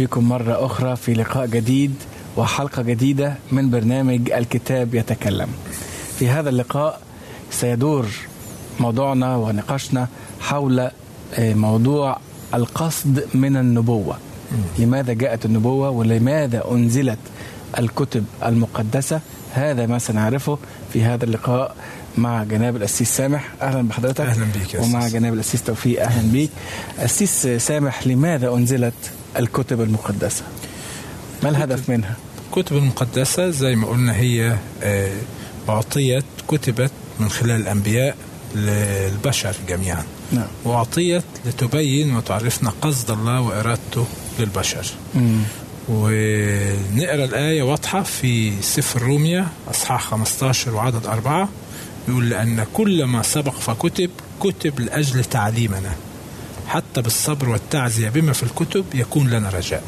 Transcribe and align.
بكم 0.00 0.28
مرة 0.28 0.66
أخرى 0.66 0.96
في 0.96 1.14
لقاء 1.14 1.46
جديد 1.46 1.94
وحلقة 2.36 2.82
جديدة 2.82 3.34
من 3.52 3.70
برنامج 3.70 4.30
الكتاب 4.30 4.94
يتكلم. 4.94 5.48
في 6.18 6.28
هذا 6.28 6.48
اللقاء 6.48 7.00
سيدور 7.50 8.06
موضوعنا 8.80 9.36
ونقاشنا 9.36 10.08
حول 10.40 10.80
آه، 11.34 11.54
موضوع 11.54 12.16
القصد 12.54 13.24
من 13.34 13.56
النبوة. 13.56 14.16
لماذا 14.78 15.12
جاءت 15.12 15.44
النبوة 15.44 15.90
ولماذا 15.90 16.64
أنزلت 16.70 17.18
الكتب 17.78 18.24
المقدسة؟ 18.46 19.20
هذا 19.54 19.86
ما 19.86 19.98
سنعرفه 19.98 20.58
في 20.92 21.02
هذا 21.04 21.24
اللقاء 21.24 21.74
مع 22.18 22.44
جناب 22.44 22.76
الأسيس 22.76 23.16
سامح. 23.16 23.48
أهلا 23.62 23.88
بحضرتك. 23.88 24.20
أهلا 24.20 24.46
بيك 24.58 24.74
يا 24.74 24.80
ومع. 24.80 25.08
جناب 25.08 25.34
الأسيس 25.34 25.62
توفيق. 25.62 26.02
أهلا 26.02 26.32
بيك. 26.32 26.50
أسيس 26.98 27.46
سامح 27.46 28.06
لماذا 28.06 28.48
أنزلت 28.54 28.94
الكتب 29.36 29.80
المقدسة. 29.80 30.42
ما 31.42 31.48
الهدف 31.48 31.90
منها؟ 31.90 32.16
الكتب 32.46 32.76
المقدسة 32.76 33.50
زي 33.50 33.76
ما 33.76 33.86
قلنا 33.88 34.16
هي 34.16 34.56
آه، 34.82 35.16
أعطيت 35.68 36.24
كتبت 36.48 36.90
من 37.20 37.28
خلال 37.28 37.60
الأنبياء 37.60 38.16
للبشر 38.54 39.54
جميعا. 39.68 40.04
نعم. 40.32 40.46
وأعطيت 40.64 41.24
لتبين 41.46 42.16
وتعرفنا 42.16 42.72
قصد 42.82 43.10
الله 43.10 43.40
وإرادته 43.40 44.06
للبشر. 44.38 44.86
مم. 45.14 45.42
ونقرأ 45.88 47.24
الآية 47.24 47.62
واضحة 47.62 48.02
في 48.02 48.62
سفر 48.62 49.02
روميا 49.02 49.48
أصحاح 49.70 50.02
15 50.02 50.74
وعدد 50.74 51.06
أربعة 51.06 51.48
يقول 52.08 52.30
لأن 52.30 52.66
كل 52.74 53.04
ما 53.04 53.22
سبق 53.22 53.54
فكتب 53.54 54.10
كتب 54.40 54.80
لأجل 54.80 55.24
تعليمنا. 55.24 55.94
حتى 56.70 57.02
بالصبر 57.02 57.48
والتعزية 57.48 58.08
بما 58.08 58.32
في 58.32 58.42
الكتب 58.42 58.84
يكون 58.94 59.30
لنا 59.30 59.48
رجاء. 59.50 59.82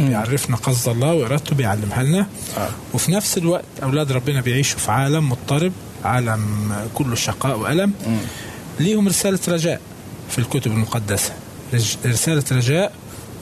بيعرفنا 0.00 0.56
قصد 0.56 0.88
الله 0.88 1.14
وإرادته 1.14 1.56
بيعلمها 1.56 2.02
لنا 2.02 2.26
آه. 2.58 2.68
وفي 2.94 3.12
نفس 3.12 3.38
الوقت 3.38 3.64
أولاد 3.82 4.12
ربنا 4.12 4.40
بيعيشوا 4.40 4.78
في 4.78 4.90
عالم 4.90 5.28
مضطرب 5.28 5.72
عالم 6.04 6.72
كله 6.94 7.14
شقاء 7.14 7.58
وألم 7.58 7.92
مم. 8.06 8.16
ليهم 8.80 9.08
رسالة 9.08 9.38
رجاء 9.48 9.80
في 10.30 10.38
الكتب 10.38 10.72
المقدسة 10.72 11.32
رج- 11.74 11.96
رسالة 12.06 12.44
رجاء 12.52 12.92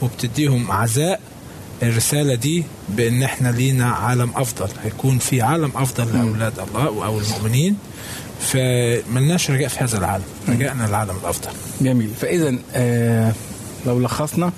وبتديهم 0.03 0.71
عزاء 0.73 1.21
الرسالة 1.83 2.35
دي 2.35 2.65
بأن 2.89 3.23
إحنا 3.23 3.49
لينا 3.49 3.91
عالم 3.91 4.31
أفضل 4.37 4.69
هيكون 4.85 5.19
في 5.19 5.43
عالم 5.43 5.73
أفضل 5.75 6.13
لأولاد 6.19 6.59
الله 6.59 6.85
أو 7.07 7.19
المؤمنين 7.19 7.77
فملناش 8.41 9.51
رجاء 9.51 9.69
في 9.69 9.85
هذا 9.85 9.99
العالم. 9.99 10.25
رجاءنا 10.49 10.87
العالم 10.87 11.17
الأفضل. 11.23 11.51
جميل. 11.81 12.11
فإذا 12.21 12.55
آه 12.75 13.33
لو 13.87 14.01
لخصنا 14.01 14.53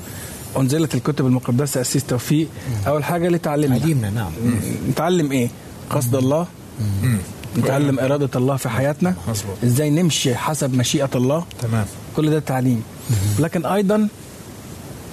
أنزلت 0.56 0.94
الكتب 0.94 1.26
المقدسة 1.26 1.81
أسيس 1.81 2.04
توفيق. 2.04 2.48
أول 2.87 3.04
حاجة 3.04 3.28
لتعلمنا 3.28 3.78
تعليمنا 3.78 4.10
نعم. 4.10 4.32
نتعلم 4.91 5.32
إيه؟ 5.32 5.48
قصد 5.91 6.15
الله. 6.15 6.47
مم. 7.03 7.19
نتعلم 7.59 7.98
إرادة 7.98 8.31
الله 8.37 8.56
في 8.56 8.69
حياتنا. 8.69 9.15
مظبوط. 9.28 9.56
إزاي 9.65 9.91
نمشي 9.91 10.34
حسب 10.34 10.75
مشيئة 10.75 11.10
الله. 11.14 11.44
تمام. 11.62 11.87
كل 12.16 12.31
ده 12.31 12.38
تعليم. 12.38 12.82
لكن 13.38 13.66
أيضا 13.66 14.09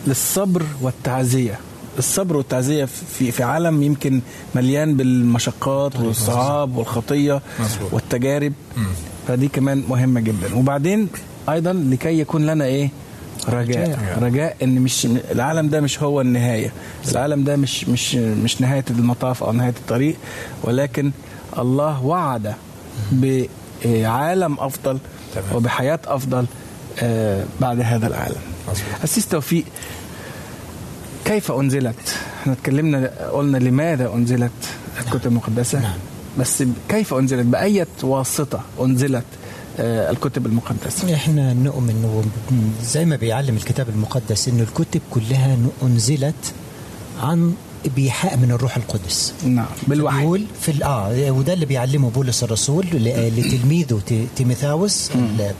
للصبر 0.07 0.63
والتعزية. 0.81 1.59
الصبر 1.97 2.37
والتعزية 2.37 2.85
في 2.85 3.31
في 3.31 3.43
عالم 3.43 3.83
يمكن 3.83 4.21
مليان 4.55 4.97
بالمشقات 4.97 5.95
والصعاب 5.99 6.75
والخطية. 6.77 7.41
والتجارب. 7.91 8.53
فدي 9.27 9.47
كمان 9.47 9.83
مهمة 9.89 10.19
جدا. 10.19 10.55
وبعدين 10.55 11.07
أيضا 11.49 11.73
لكي 11.73 12.19
يكون 12.19 12.45
لنا 12.45 12.65
إيه؟ 12.65 12.89
رجاء. 13.49 14.17
رجاء. 14.21 14.55
إن 14.63 14.81
مش 14.81 15.07
العالم 15.31 15.69
ده 15.69 15.81
مش 15.81 16.03
هو 16.03 16.21
النهاية. 16.21 16.73
العالم 17.11 17.43
ده 17.43 17.55
مش 17.55 17.87
مش 17.89 18.15
مش 18.15 18.61
نهاية 18.61 18.85
المطاف 18.89 19.43
أو 19.43 19.51
نهاية 19.51 19.73
الطريق. 19.79 20.15
ولكن 20.63 21.11
الله 21.57 22.05
وعد 22.05 22.53
بعالم 23.85 24.59
أفضل. 24.59 24.97
وبحياة 25.53 25.99
أفضل 26.07 26.45
آه، 26.99 27.43
بعد 27.61 27.81
هذا 27.81 28.07
العالم. 28.07 28.41
أسيس 29.03 29.27
توفيق 29.27 29.63
كيف 31.29 31.51
أنزلت؟ 31.51 31.95
إحنا 32.41 32.53
اتكلمنا 32.53 33.11
قلنا 33.33 33.57
لماذا 33.57 34.13
أنزلت 34.13 34.51
الكتب 34.99 35.27
المقدسة 35.31 35.79
نعم. 35.79 35.97
بس 36.39 36.63
كيف 36.89 37.13
أنزلت؟ 37.13 37.45
بأية 37.45 37.87
واسطة 38.03 38.61
أنزلت 38.81 39.23
آه، 39.79 40.11
الكتب 40.11 40.45
المقدسة؟ 40.45 41.13
إحنا 41.13 41.53
نؤمن 41.53 42.31
زي 42.83 43.05
ما 43.05 43.15
بيعلم 43.15 43.55
الكتاب 43.55 43.89
المقدس 43.89 44.47
إنه 44.47 44.63
الكتب 44.63 45.01
كلها 45.11 45.57
انزلت 45.83 46.53
عن 47.21 47.53
بإيحاء 47.95 48.37
من 48.37 48.51
الروح 48.51 48.77
القدس 48.77 49.33
نعم 49.45 49.65
بالوحي 49.87 50.17
بيقول 50.19 50.45
في 50.61 50.83
آه 50.85 51.31
وده 51.31 51.53
اللي 51.53 51.65
بيعلمه 51.65 52.09
بولس 52.09 52.43
الرسول 52.43 52.85
لتلميذه 53.37 53.99
ت- 54.07 54.27
تيموثاوس 54.35 55.11
ال- 55.15 55.51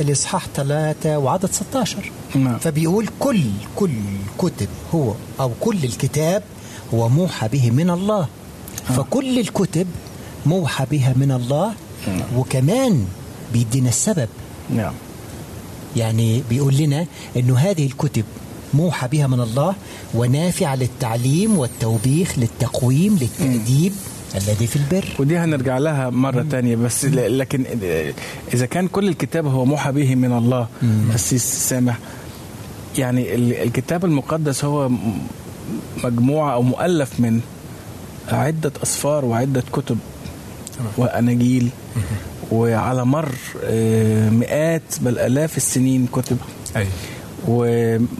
الاصحاح 0.00 0.46
3 0.54 1.18
وعدد 1.18 1.52
16 1.52 2.12
نعم. 2.34 2.58
فبيقول 2.58 3.08
كل 3.20 3.42
كل 3.76 3.90
كتب 4.38 4.68
هو 4.94 5.14
أو 5.40 5.50
كل 5.60 5.84
الكتاب 5.84 6.42
هو 6.94 7.08
موحى 7.08 7.48
به 7.48 7.70
من 7.70 7.90
الله. 7.90 8.26
فكل 8.96 9.38
الكتب 9.38 9.86
موحى 10.46 10.86
بها 10.90 11.12
من 11.16 11.32
الله. 11.32 11.72
وكمان 12.36 13.06
بيدينا 13.52 13.88
السبب. 13.88 14.28
نعم. 14.70 14.92
يعني 15.96 16.42
بيقول 16.50 16.76
لنا 16.76 17.06
إنه 17.36 17.58
هذه 17.58 17.86
الكتب 17.86 18.24
موحى 18.74 19.08
بها 19.08 19.26
من 19.26 19.40
الله 19.40 19.74
ونافعة 20.14 20.74
للتعليم 20.74 21.58
والتوبيخ 21.58 22.38
للتقويم 22.38 23.18
للتأديب. 23.20 23.92
الذي 24.34 24.66
في 24.66 24.76
البر. 24.76 25.04
ودي 25.18 25.38
هنرجع 25.38 25.78
لها 25.78 26.10
مرة 26.10 26.46
تانية 26.50 26.76
بس 26.76 27.04
لكن 27.04 27.64
إذا 28.54 28.66
كان 28.66 28.88
كل 28.88 29.08
الكتاب 29.08 29.46
هو 29.46 29.64
موحى 29.64 29.92
به 29.92 30.14
من 30.14 30.32
الله 30.32 30.68
أسيس 31.14 31.44
سامح. 31.68 31.98
يعني 32.98 33.34
ال- 33.34 33.52
الكتاب 33.62 34.04
المقدس 34.04 34.64
هو 34.64 34.90
مجموعة 36.04 36.54
أو 36.54 36.62
مؤلف 36.62 37.20
من 37.20 37.40
عدة 38.28 38.72
أسفار 38.82 39.24
وعدة 39.24 39.62
كتب 39.72 39.98
وأناجيل 40.96 41.68
وعلى 42.52 43.04
مر 43.04 43.28
آه، 43.64 44.30
مئات 44.30 44.82
بل 45.00 45.18
آلاف 45.18 45.56
السنين 45.56 46.06
كتب. 46.12 46.36
أي 46.76 46.86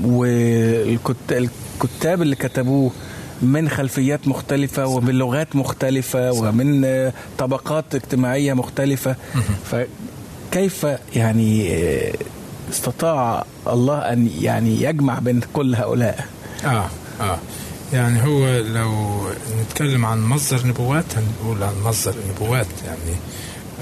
والكتاب 0.05 1.43
اللي 2.23 2.37
كتبوه 2.37 2.91
من 3.43 3.69
خلفيات 3.69 4.29
مختلفة 4.29 4.87
وبلغات 4.87 5.57
مختلفة 5.57 6.33
ومن 6.33 6.85
آه، 6.85 7.13
طبقات 7.39 7.95
اجتماعية 7.95 8.53
مختلفة. 8.53 9.17
فكيف 10.51 10.87
يعني 11.17 11.75
آه، 11.75 12.13
استطاع 12.71 13.45
الله 13.67 13.99
أن 13.99 14.31
يعني 14.41 14.83
يجمع 14.83 15.19
بين 15.19 15.41
كل 15.53 15.75
هؤلاء؟ 15.75 16.27
آه 16.65 16.87
آه. 17.21 17.39
يعني 17.93 18.23
هو 18.25 18.59
لو 18.59 19.21
نتكلم 19.63 20.05
عن 20.07 20.23
مصدر 20.23 20.67
نبوات 20.67 21.05
هنقول 21.17 21.63
عن 21.63 21.75
مصدر 21.85 22.15
النبوات 22.25 22.67
يعني 22.87 23.17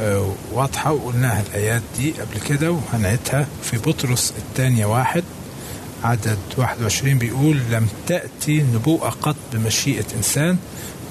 آه 0.00 0.32
واضحة 0.52 0.92
وقلناها 0.92 1.42
الآيات 1.50 1.82
دي 1.98 2.12
قبل 2.12 2.40
كده 2.48 2.70
وهنعيدها 2.70 3.46
في 3.62 3.78
بطرس 3.78 4.34
الثانية 4.38 4.86
واحد. 4.86 5.24
عدد 6.04 6.38
21 6.56 7.18
بيقول 7.18 7.60
لم 7.70 7.88
تأتي 8.06 8.62
نبوءة 8.62 9.08
قط 9.08 9.36
بمشيئة 9.52 10.04
إنسان 10.16 10.56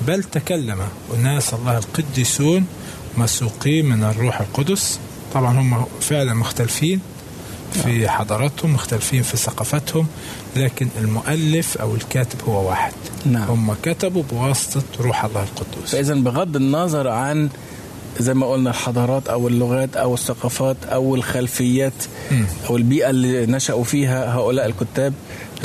بل 0.07 0.23
تكلم. 0.23 0.81
أناس 1.15 1.53
الله 1.53 1.77
القديسون 1.77 2.65
مسوقين 3.17 3.85
من 3.85 4.03
الروح 4.03 4.41
القدس. 4.41 4.99
طبعا 5.33 5.59
هم 5.59 5.85
فعلا 6.01 6.33
مختلفين 6.33 6.99
في 7.83 8.09
حضاراتهم 8.09 8.73
مختلفين 8.73 9.21
في 9.21 9.37
ثقافتهم 9.37 10.07
لكن 10.55 10.87
المؤلف 10.97 11.77
أو 11.77 11.95
الكاتب 11.95 12.41
هو 12.47 12.69
واحد. 12.69 12.93
نعم. 13.25 13.43
هم 13.43 13.75
كتبوا 13.83 14.23
بواسطة 14.23 14.83
روح 14.99 15.25
الله 15.25 15.43
القدوس. 15.43 15.91
فاذا 15.91 16.13
بغض 16.13 16.55
النظر 16.55 17.07
عن 17.07 17.49
زي 18.19 18.33
ما 18.33 18.47
قلنا 18.51 18.69
الحضارات 18.69 19.27
أو 19.27 19.47
اللغات 19.47 19.97
أو 19.97 20.13
الثقافات 20.13 20.77
أو 20.85 21.15
الخلفيات 21.15 21.93
مم. 22.31 22.45
أو 22.69 22.77
البيئة 22.77 23.09
اللي 23.09 23.45
نشأوا 23.45 23.83
فيها 23.83 24.35
هؤلاء 24.35 24.65
الكتاب 24.65 25.13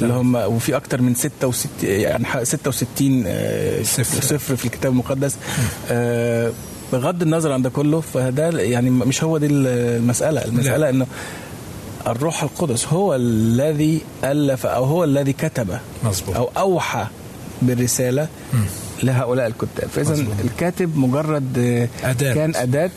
اللي 0.02 0.12
هم 0.14 0.34
وفي 0.34 0.76
أكتر 0.76 1.02
من 1.02 1.14
66 1.14 1.70
يعني 1.82 2.24
ح- 2.24 2.42
66 2.42 3.24
آه، 3.26 3.82
صفر. 3.82 4.22
صفر 4.22 4.56
في 4.56 4.64
الكتاب 4.64 4.92
المقدس 4.92 5.36
آه، 5.90 6.52
بغض 6.92 7.22
النظر 7.22 7.52
عن 7.52 7.62
ده 7.62 7.70
كله 7.70 8.00
فده 8.00 8.48
يعني 8.60 8.90
مش 8.90 9.24
هو 9.24 9.38
دي 9.38 9.46
المسألة 9.46 10.44
المسألة 10.44 10.90
إنه 10.90 11.06
الروح 12.06 12.42
القدس 12.42 12.86
هو 12.86 13.14
الذي 13.14 14.00
ألف 14.24 14.66
أو 14.66 14.84
هو 14.84 15.04
الذي 15.04 15.32
كتب 15.32 15.78
مظبوط 16.04 16.36
أو 16.36 16.50
أوحى 16.56 17.06
بالرسالة 17.62 18.28
مم. 18.54 18.64
لهؤلاء 19.02 19.46
الكتاب 19.46 19.88
فاذا. 19.88 20.26
الكاتب 20.44 20.96
مجرد 20.98 21.58
آه، 21.58 22.10
أداة. 22.10 22.34
كان 22.34 22.54
أداة 22.56 22.90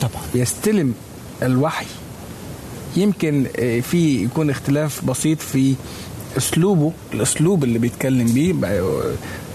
طبعا 0.00 0.22
يستلم 0.34 0.94
الوحي 1.42 1.86
يمكن 2.96 3.46
آه، 3.58 3.80
في 3.80 4.24
يكون 4.24 4.50
اختلاف 4.50 5.04
بسيط 5.04 5.40
في 5.40 5.74
أسلوبه 6.36 6.92
الأسلوب 7.14 7.64
اللي 7.64 7.78
بيتكلم 7.78 8.26
بيه 8.26 8.54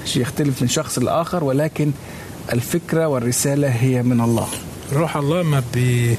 شيء 0.06 0.22
يختلف 0.22 0.62
من 0.62 0.68
شخص 0.68 1.00
لآخر 1.00 1.44
ولكن 1.44 1.92
الفكرة 2.54 3.08
والرسالة 3.08 3.68
هي 3.68 4.04
من 4.04 4.22
الله 4.22 4.48
روح 4.94 5.18
الله 5.18 5.44
ما 5.44 5.64
بي 5.74 6.18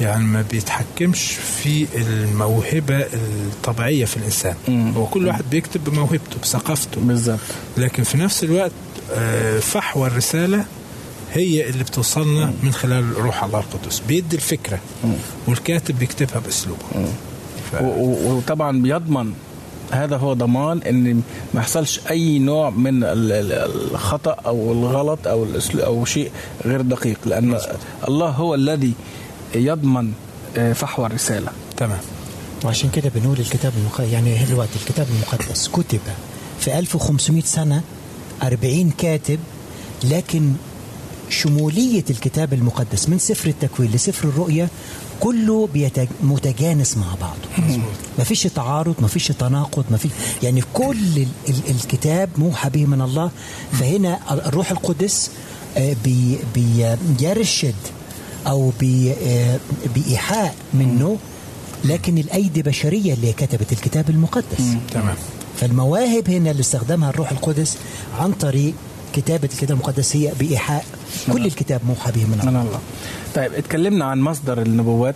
يعني 0.00 0.24
ما 0.24 0.44
بيتحكمش 0.50 1.32
في 1.62 1.86
الموهبة 1.96 3.06
الطبيعية 3.12 4.04
في 4.04 4.16
الإنسان. 4.16 4.54
مم. 4.68 4.92
هو 4.92 5.06
كل 5.06 5.26
واحد 5.26 5.44
بيكتب 5.50 5.84
بموهبته 5.84 6.40
بثقافته. 6.42 7.00
بالظبط. 7.00 7.38
لكن 7.76 8.02
في 8.02 8.18
نفس 8.18 8.44
الوقت 8.44 8.72
آه، 9.12 9.58
فحوى 9.58 10.06
الرسالة 10.06 10.64
هي 11.32 11.68
اللي 11.68 11.84
بتوصلنا 11.84 12.52
من 12.62 12.72
خلال 12.72 13.18
روح 13.18 13.44
الله 13.44 13.58
القدس. 13.58 14.02
بيدي 14.08 14.36
الفكرة 14.36 14.78
والكاتب 15.46 15.98
بيكتبها 15.98 16.38
بأسلوبه. 16.38 16.82
ف... 17.72 17.76
وطبعا 17.82 18.82
بيضمن 18.82 19.32
هذا 19.90 20.16
هو 20.16 20.32
ضمان 20.32 20.82
إن 20.82 21.14
ما 21.54 21.60
يحصلش 21.60 22.00
أي 22.10 22.38
نوع 22.38 22.70
من 22.70 23.04
ال- 23.04 23.32
ال- 23.32 23.52
الخطأ 23.92 24.36
أو 24.46 24.72
الغلط 24.72 25.26
أو 25.26 25.46
أو 25.74 26.04
شيء 26.04 26.30
غير 26.64 26.80
دقيق 26.80 27.18
لأن 27.26 27.58
الله 28.08 28.28
هو 28.28 28.54
الذي 28.54 28.92
يضمن 29.54 30.12
آه، 30.56 30.72
فحوى 30.72 31.06
الرسالة. 31.06 31.48
تمام. 31.76 31.98
وعشان 32.64 32.90
كده 32.90 33.10
بنقول 33.14 33.38
الكتاب 33.40 33.72
المقدس 33.80 34.12
يعني 34.12 34.44
دلوقتي 34.44 34.72
الكتاب 34.82 35.06
المقدس 35.10 35.68
كتب 35.68 36.00
في 36.60 36.78
1500 36.78 37.42
سنة 37.42 37.82
40 38.42 38.90
كاتب 38.98 39.38
لكن 40.04 40.52
شمولية 41.34 42.04
الكتاب 42.10 42.52
المقدس 42.52 43.08
من 43.08 43.18
سفر 43.18 43.48
التكوين 43.48 43.90
لسفر 43.90 44.28
الرؤيا 44.28 44.68
كله 45.20 45.68
بيتج... 45.74 46.06
متجانس 46.22 46.96
مع 46.96 47.06
بعضه 47.20 47.74
ما 48.18 48.24
فيش 48.24 48.42
تعارض 48.42 48.94
ما 49.00 49.08
فيش 49.08 49.28
تناقض 49.28 49.84
ما 49.90 49.96
فيش 49.96 50.10
يعني 50.42 50.62
كل 50.74 50.96
ال... 51.16 51.26
ال... 51.48 51.54
الكتاب 51.70 52.30
موحى 52.38 52.70
به 52.70 52.86
من 52.86 53.00
الله. 53.00 53.30
فهنا 53.72 54.18
الروح 54.30 54.70
القدس 54.70 55.30
آه، 55.76 55.96
بي... 56.04 56.38
بيرشد 57.18 57.74
أو 58.46 58.72
بي... 58.80 59.12
آه، 59.12 59.58
بإيحاء 59.94 60.54
منه 60.74 61.18
لكن 61.84 62.18
الأيدي 62.18 62.62
بشرية 62.62 63.14
اللي 63.14 63.32
كتبت 63.32 63.72
الكتاب 63.72 64.10
المقدس. 64.10 64.64
تمام. 64.92 65.16
فالمواهب 65.60 66.30
هنا 66.30 66.50
اللي 66.50 66.60
استخدمها 66.60 67.10
الروح 67.10 67.30
القدس 67.30 67.76
عن 68.18 68.32
طريق 68.32 68.74
كتابة 69.14 69.48
الكتاب 69.52 69.70
المقدس 69.70 70.16
هي 70.16 70.32
بايحاء 70.38 70.84
كل 71.32 71.46
الكتاب 71.46 71.80
موحى 71.88 72.12
به 72.12 72.24
من 72.24 72.30
من 72.42 72.48
الله 72.48 72.62
الله 72.62 72.80
طيب 73.34 73.52
اتكلمنا 73.54 74.04
عن 74.04 74.20
مصدر 74.20 74.62
النبوات 74.62 75.14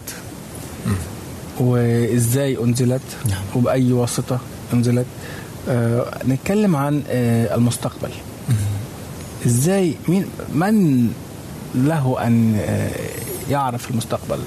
وإزاي 1.60 2.58
أنزلت 2.58 3.02
نعم. 3.30 3.42
وبأي 3.56 3.92
واسطة 3.92 4.38
أنزلت. 4.72 5.06
آه 5.68 6.18
نتكلم 6.28 6.76
عن 6.76 7.02
آه 7.08 7.54
المستقبل. 7.54 8.10
إزاي 9.46 9.94
مين 10.08 10.24
من 10.54 11.08
له 11.74 12.26
أن 12.26 12.58
آه 12.60 12.90
يعرف 13.50 13.90
المستقبل؟ 13.90 14.38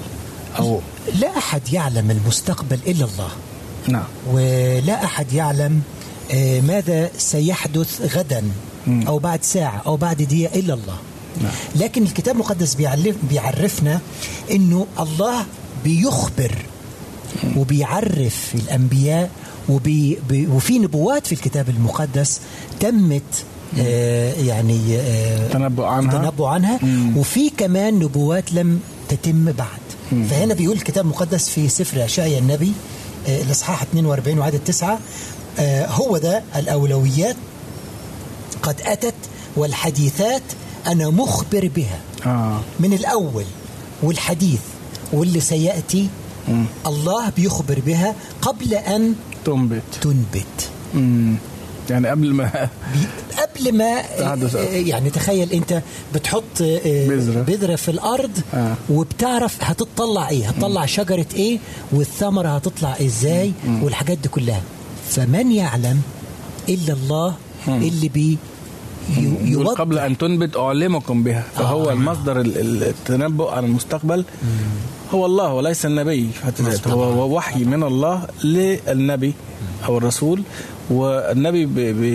أو 0.58 0.80
لا 1.20 1.38
أحد 1.38 1.72
يعلم 1.72 2.10
المستقبل 2.10 2.78
إلا 2.86 3.04
الله. 3.04 3.28
نعم. 3.88 4.04
ولا 4.32 5.04
أحد 5.04 5.32
يعلم 5.32 5.82
آه، 6.32 6.60
ماذا 6.60 7.10
سيحدث 7.18 8.16
غدا. 8.16 8.42
أو 8.88 9.18
بعد 9.18 9.44
ساعة 9.44 9.82
أو 9.86 9.96
بعد 9.96 10.16
دقيقة 10.22 10.58
إلا 10.58 10.74
الله. 10.74 10.96
نعم. 11.42 11.52
لكن 11.76 12.02
الكتاب 12.02 12.34
المقدس 12.34 12.74
بيعلف 12.74 13.16
بيعرفنا 13.30 14.00
إنه 14.50 14.86
الله 15.00 15.44
بيخبر 15.84 16.52
وبيعرف 17.56 18.54
الأنبياء 18.54 19.30
وبي 19.68 20.18
بي 20.28 20.46
وفي 20.46 20.78
نبوات 20.78 21.26
في 21.26 21.32
الكتاب 21.32 21.68
المقدس 21.68 22.40
تمت 22.80 23.22
آه 23.80 24.32
يعني 24.34 24.96
آه 24.96 25.48
تنبؤ 25.48 25.84
عنها. 25.84 26.18
تنبؤ 26.18 26.44
عنها. 26.44 26.78
مم. 26.82 27.16
وفي 27.16 27.50
كمان 27.50 27.94
نبوات 27.98 28.52
لم 28.52 28.80
تتم 29.08 29.44
بعد. 29.44 29.82
مم. 30.12 30.24
فهنا 30.24 30.54
بيقول 30.54 30.76
الكتاب 30.76 31.04
المقدس 31.04 31.48
في 31.48 31.68
سفر 31.68 32.04
اشعيا 32.04 32.38
النبي 32.38 32.72
آه، 33.28 33.42
الإصحاح 33.42 33.82
42 33.82 34.38
وعدد 34.38 34.60
9 34.66 34.98
آه، 35.58 35.86
هو 35.86 36.18
ده 36.18 36.42
الأولويات 36.56 37.36
قد 38.62 38.80
أتت 38.84 39.14
والحديثات 39.56 40.42
أنا 40.86 41.10
مخبر 41.10 41.70
بها 41.76 42.00
آه 42.26 42.60
من 42.80 42.92
الأول 42.92 43.44
والحديث 44.02 44.60
واللي 45.12 45.40
سيأتي 45.40 46.08
مم. 46.48 46.64
الله 46.86 47.30
بيخبر 47.30 47.80
بها 47.86 48.14
قبل 48.42 48.74
أن 48.74 49.14
تنبت 49.44 49.82
تنبت 50.00 50.70
مم. 50.94 51.34
يعني 51.90 52.08
قبل 52.08 52.32
ما 52.34 52.68
قبل 53.38 53.72
ما 53.76 54.02
تحدث. 54.18 54.56
آه، 54.56 54.60
يعني 54.62 55.10
تخيل 55.10 55.52
أنت 55.52 55.82
بتحط 56.14 56.42
آه، 56.62 57.08
بذرة. 57.08 57.42
بذرة 57.42 57.76
في 57.76 57.90
الأرض 57.90 58.30
آه. 58.54 58.74
وبتعرف 58.90 59.56
هتطلع 59.60 60.28
إيه 60.28 60.48
هتطلع 60.48 60.86
شجرة 60.86 61.26
إيه 61.34 61.58
والثمرة 61.92 62.48
هتطلع 62.48 62.96
إزاي 63.02 63.52
والحاجات 63.82 64.18
دي 64.18 64.28
كلها 64.28 64.62
فمن 65.10 65.52
يعلم 65.52 66.02
إلا 66.68 66.92
الله 66.92 67.34
اللي 67.68 68.08
بي 68.08 68.38
يوضح. 69.44 69.80
قبل 69.80 69.98
أن 69.98 70.18
تنبت 70.18 70.56
أعلمكم 70.56 71.22
بها 71.22 71.44
فهو 71.54 71.88
آه. 71.90 71.92
المصدر 71.92 72.40
ال- 72.40 72.58
ال- 72.58 72.82
التنبؤ 72.82 73.50
عن 73.50 73.64
المستقبل. 73.64 74.24
هو 75.14 75.26
الله 75.26 75.52
وليس 75.54 75.86
النبي. 75.86 76.30
هو 76.86 77.36
وحي 77.36 77.64
من 77.64 77.82
الله 77.82 78.26
للنبي 78.44 79.32
أو 79.84 79.98
الرسول 79.98 80.42
والنبي 80.90 81.66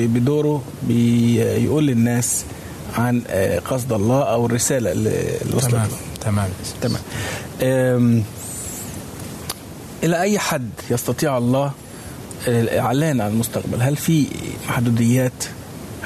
بدوره 0.07 0.61
بيقول 0.83 1.87
للناس 1.87 2.43
عن 2.97 3.21
آه، 3.27 3.59
قصد 3.59 3.93
الله 3.93 4.21
أو 4.23 4.45
الرسالة 4.45 4.91
اللي 4.91 5.37
وصلت 5.53 5.71
تمام. 5.71 5.87
تمام. 6.21 6.49
تمام. 6.81 8.23
إلى 10.03 10.21
أي 10.21 10.39
حد 10.39 10.69
يستطيع 10.91 11.37
الله 11.37 11.71
الإعلان 12.47 13.21
عن 13.21 13.31
المستقبل؟ 13.31 13.81
هل 13.81 13.95
في 13.95 14.25
محدوديات؟ 14.69 15.43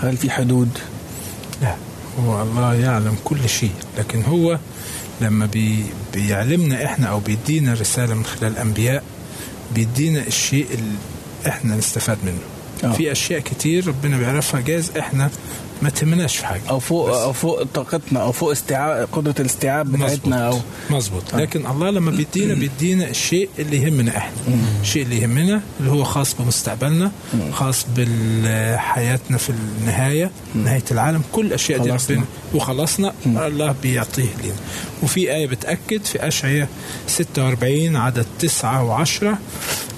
هل 0.01 0.17
في 0.17 0.29
حدود 0.29 0.69
لا 1.61 1.75
هو 2.19 2.41
الله 2.41 2.73
يعلم 2.73 3.15
كل 3.23 3.49
شيء 3.49 3.71
لكن 3.97 4.23
هو 4.23 4.59
لما 5.21 5.45
بي 5.45 5.85
بيعلمنا 6.13 6.85
إحنا 6.85 7.07
أو 7.07 7.19
بيدينا 7.19 7.73
رسالة 7.73 8.13
من 8.13 8.25
خلال 8.25 8.51
الأنبياء 8.51 9.03
بيدينا 9.75 10.27
الشيء 10.27 10.67
اللي 10.71 10.95
إحنا 11.47 11.75
نستفاد 11.75 12.17
منه 12.25 12.39
آه. 12.83 12.95
في 12.95 13.11
أشياء 13.11 13.39
كتير 13.39 13.87
ربنا 13.87 14.17
بيعرفها 14.17 14.61
جاز 14.61 14.91
إحنا 14.99 15.29
ما 15.81 15.89
تهمناش 15.89 16.37
في 16.37 16.45
حاجة. 16.45 16.61
أو 16.69 16.79
فوق 16.79 17.09
بس. 17.09 17.15
أو 17.17 17.33
فوق 17.33 17.63
طاقتنا 17.63 18.21
أو 18.21 18.31
فوق 18.31 18.51
استيعاب 18.51 19.07
قدرة 19.11 19.35
الاستيعاب 19.39 19.91
بتاعتنا 19.91 20.47
أو 20.47 20.59
مظبوط. 20.89 21.35
لكن 21.35 21.65
الله 21.67 21.89
لما 21.89 22.11
بيدينا 22.11 22.53
بيدينا 22.53 23.07
الشيء 23.09 23.49
اللي 23.59 23.77
يهمنا 23.83 24.17
إحنا. 24.17 24.33
الشيء 24.81 25.03
اللي 25.03 25.21
يهمنا 25.21 25.61
اللي 25.79 25.91
هو 25.91 26.03
خاص 26.03 26.35
بمستقبلنا 26.39 27.11
خاص 27.53 27.85
بحياتنا 27.97 29.37
في 29.37 29.49
النهاية 29.49 30.31
نهاية 30.55 30.83
العالم. 30.91 31.21
كل 31.31 31.45
الأشياء 31.45 31.79
دي. 31.83 31.89
ربنا 31.91 32.25
وخلصنا. 32.53 33.13
الله 33.25 33.75
بيعطيه 33.83 34.23
لنا 34.43 34.53
وفي 35.03 35.35
آية 35.35 35.47
بتأكد 35.47 36.03
في 36.05 36.27
أشعياء 36.27 36.67
46 37.07 37.95
عدد 37.95 38.25
9 38.39 39.05
و10 39.05 39.25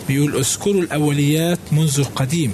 بيقول 0.07 0.35
أذكروا 0.35 0.81
الأوليات 0.81 1.59
منذ 1.71 1.99
القديم 1.99 2.53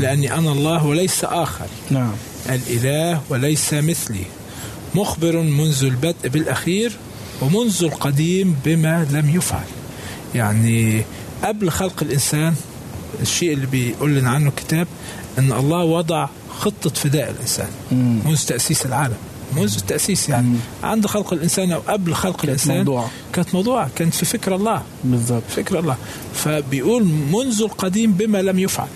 لأني 0.00 0.34
أنا 0.34 0.52
الله 0.52 0.86
وليس 0.86 1.24
آخر. 1.24 1.66
نعم. 1.90 2.12
الإله 2.48 3.20
وليس 3.28 3.74
مثلي. 3.74 4.24
مخبر 4.94 5.36
منذ 5.36 5.84
البدء 5.84 6.28
بالأخير 6.28 6.92
ومنذ 7.42 7.82
القديم 7.82 8.56
بما 8.64 9.06
لم 9.10 9.36
يفعل. 9.36 9.66
يعني 10.34 11.04
قبل 11.44 11.70
خلق 11.70 12.02
الإنسان 12.02 12.54
الشيء 13.22 13.52
اللي 13.52 13.66
بيقول 13.66 14.14
لنا 14.14 14.30
عنه 14.30 14.48
الكتاب 14.48 14.86
أن 15.38 15.52
الله 15.52 15.84
وضع 15.84 16.28
خطة 16.58 16.90
فداء 16.90 17.30
الإنسان 17.30 17.68
منذ 18.26 18.44
تأسيس 18.46 18.86
العالم. 18.86 19.16
منذ 19.56 19.76
التأسيس 19.76 20.28
يعني 20.28 20.56
عند 20.82 21.06
خلق 21.06 21.32
الإنسان 21.32 21.72
أو 21.72 21.80
قبل 21.80 22.14
خلق 22.14 22.40
الإنسان 22.44 22.76
موضوع. 22.76 23.08
كانت 23.32 23.54
موضوع 23.54 23.88
كانت 23.96 24.14
في 24.14 24.24
فكر 24.24 24.54
الله. 24.54 24.82
بالظبط. 25.04 25.42
فكر 25.56 25.78
الله. 25.78 25.96
فبيقول 26.34 27.04
منذ 27.04 27.62
القديم 27.62 28.12
بما 28.12 28.42
لم 28.42 28.58
يفعل. 28.58 28.88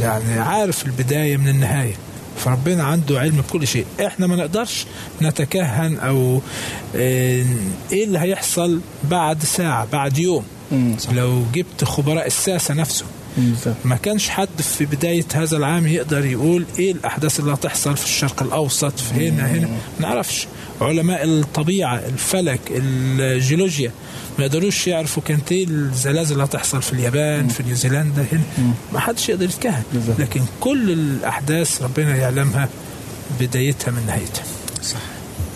يعني 0.00 0.38
عارف 0.38 0.86
البداية 0.86 1.36
من 1.36 1.48
النهاية. 1.48 1.94
فربنا 2.36 2.84
عنده 2.84 3.20
علم 3.20 3.36
بكل 3.36 3.66
شيء. 3.66 3.86
إحنا 4.06 4.26
ما 4.26 4.36
نقدرش 4.36 4.86
نتكهن 5.22 5.96
أو 5.98 6.40
آه، 6.96 7.44
إيه 7.92 8.04
اللي 8.04 8.18
هيحصل 8.18 8.80
بعد 9.10 9.42
ساعة 9.44 9.86
بعد 9.92 10.18
يوم. 10.18 10.44
لو 11.12 11.42
جبت 11.54 11.84
خبراء 11.84 12.26
الساسة 12.26 12.74
نفسه. 12.74 13.04
ما 13.84 13.96
كانش 13.96 14.28
حد 14.28 14.48
في 14.62 14.84
بداية 14.86 15.24
هذا 15.34 15.56
العام 15.56 15.86
يقدر 15.86 16.24
يقول 16.24 16.64
إيه 16.78 16.92
الأحداث 16.92 17.40
اللي 17.40 17.52
هتحصل 17.54 17.96
في 17.96 18.04
الشرق 18.04 18.42
الأوسط 18.42 18.98
في 18.98 19.28
هنا 19.28 19.46
هنا. 19.46 19.66
ما 19.66 19.76
نعرفش. 20.00 20.46
علماء 20.80 21.24
الطبيعة 21.24 21.96
الفلك 21.96 22.60
الجيولوجيا 22.70 23.90
ما 24.38 24.44
يقدروش 24.44 24.86
يعرفوا 24.86 25.22
كانت 25.22 25.52
إيه 25.52 25.66
الزلازل 25.66 26.32
اللي 26.32 26.44
هتحصل 26.44 26.82
في 26.82 26.92
اليابان 26.92 27.48
في 27.48 27.62
نيوزيلندا 27.62 28.26
هنا. 28.32 28.42
ما 28.92 29.00
حدش 29.00 29.28
يقدر 29.28 29.44
يتكهن. 29.44 29.82
لكن 30.18 30.40
كل 30.60 30.90
الأحداث 30.90 31.82
ربنا 31.82 32.16
يعلمها 32.16 32.68
بدايتها 33.40 33.90
من 33.90 34.02
نهايتها. 34.06 34.44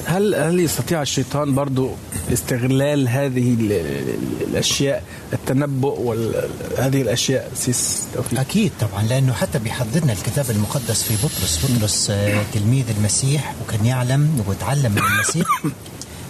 هل 0.08 0.34
هل 0.34 0.60
يستطيع 0.60 1.02
الشيطان 1.02 1.54
برضو 1.54 1.90
استغلال 2.32 3.08
هذه 3.08 3.54
ال- 3.54 3.72
ال- 3.72 4.48
الأشياء 4.50 5.02
التنبؤ 5.32 6.00
وهذه 6.00 7.02
الأشياء؟ 7.02 7.50
سيس 7.54 8.02
توفيق. 8.14 8.40
أكيد 8.40 8.72
طبعا 8.80 9.02
لأنه 9.02 9.32
حتى 9.32 9.58
بيحددنا 9.58 10.12
الكتاب 10.12 10.50
المقدس 10.50 11.02
في 11.02 11.14
بطرس. 11.26 11.60
بطرس 11.64 12.10
آه، 12.10 12.42
تلميذ 12.54 12.84
المسيح 12.98 13.54
وكان 13.62 13.86
يعلم 13.86 14.44
وتعلم 14.46 14.92
من 14.92 14.98
المسيح. 15.14 15.46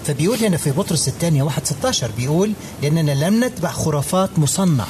فبيقول 0.07 0.39
لنا 0.43 0.57
في 0.57 0.71
بطرس 0.71 1.09
الثانية 1.09 1.43
واحد 1.43 1.67
16 1.67 2.11
بيقول 2.17 2.53
لأننا 2.83 3.13
لم 3.27 3.45
نتبع 3.45 3.71
خرافات 3.71 4.31
مصنعة. 4.39 4.87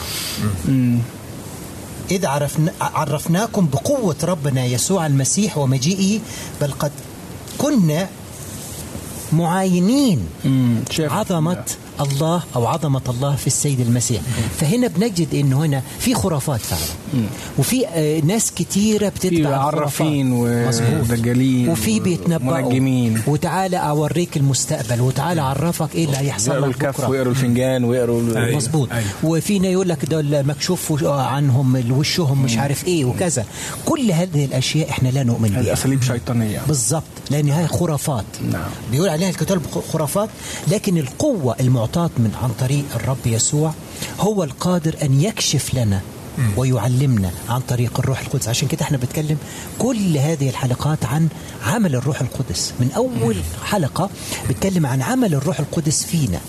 إذ 2.11 2.27
عرفنا 2.27 2.73
عرفناكم 2.81 3.67
بقوة 3.67 4.17
ربنا 4.23 4.65
يسوع 4.65 5.07
المسيح 5.07 5.59
ومجيئه 5.59 6.21
بل 6.61 6.71
قد 6.73 6.93
كنا 7.59 8.09
معاينين. 9.33 10.27
عظمة 10.99 11.65
الله 12.01 12.43
أو 12.57 12.67
عظمة 12.67 13.01
الله 13.09 13.37
في 13.37 13.47
السيد 13.47 13.81
المسيح. 13.81 14.21
فهنا 14.61 14.87
بنجد 14.89 15.35
أنه 15.35 15.65
هنا 15.65 15.83
في 15.99 16.15
خرافات 16.15 16.61
فعلا. 16.61 17.23
وفي 17.59 17.87
آه، 17.89 18.21
ناس 18.21 18.53
كتيرة 18.53 19.09
بتتبع 19.09 19.57
عرافين. 19.57 20.33
ودجالين 20.33 21.69
وفي 21.69 22.01
بيتنبأوا. 22.01 22.61
منجمين. 22.61 23.23
وتعالى 23.27 23.77
أوريك 23.77 24.37
المستقبل 24.37 25.01
وتعالى 25.01 25.41
أعرفك 25.41 25.95
إيه 25.95 26.05
اللي 26.05 26.17
هيحصل 26.17 26.63
لك 26.63 26.69
الكف 26.69 27.09
ويقروا 27.09 27.33
الفنجان 27.33 27.85
ويقروا 27.85 28.37
أيوة. 28.37 28.57
مظبوط. 28.57 28.93
أيوة. 28.93 29.05
وفينا 29.23 29.69
يقول 29.69 29.89
لك 29.89 30.05
دول 30.05 30.47
مكشوف 30.47 30.91
وش- 30.91 31.05
عنهم 31.05 31.91
وشهم 31.91 32.43
مش 32.43 32.59
عارف 32.59 32.87
إيه 32.87 33.05
وكذا. 33.05 33.45
كل 33.87 34.11
هذه 34.13 34.45
الأشياء 34.45 34.91
إحنا 34.91 35.09
لا 35.09 35.23
نؤمن 35.23 35.49
بها 35.49 35.73
اساليب 35.73 36.03
شيطانية. 36.03 36.61
بالضبط. 36.69 37.03
لأن 37.31 37.51
هي 37.51 37.67
خرافات. 37.67 38.25
نعم. 38.53 38.63
بيقول 38.93 39.09
عليها 39.09 39.31
الكتاب 39.31 39.61
خرافات 39.93 40.29
لكن 40.69 40.99
القوة 40.99 41.57
المعطاه 41.89 42.11
من 42.19 42.35
عن 42.43 42.51
طريق 42.61 42.85
الرب 42.95 43.27
يسوع 43.27 43.75
هو 44.21 44.45
القادر 44.45 44.95
أن 45.03 45.21
يكشف 45.21 45.75
لنا 45.75 46.01
ويعلمنا 46.57 47.31
عن 47.49 47.61
طريق 47.61 47.99
الروح 47.99 48.21
القدس. 48.21 48.49
عشان 48.49 48.69
كده 48.69 48.83
إحنا 48.83 48.97
بنتكلم 48.97 49.37
كل 49.79 50.17
هذه 50.17 50.49
الحلقات 50.49 51.05
عن 51.05 51.29
عمل 51.67 51.95
الروح 51.95 52.21
القدس. 52.21 52.75
من 52.81 52.91
أول 52.97 53.37
حلقة 53.65 54.11
بتكلم 54.51 54.87
عن 54.87 55.03
عمل 55.03 55.35
الروح 55.35 55.61
القدس 55.61 56.05
فينا. 56.05 56.41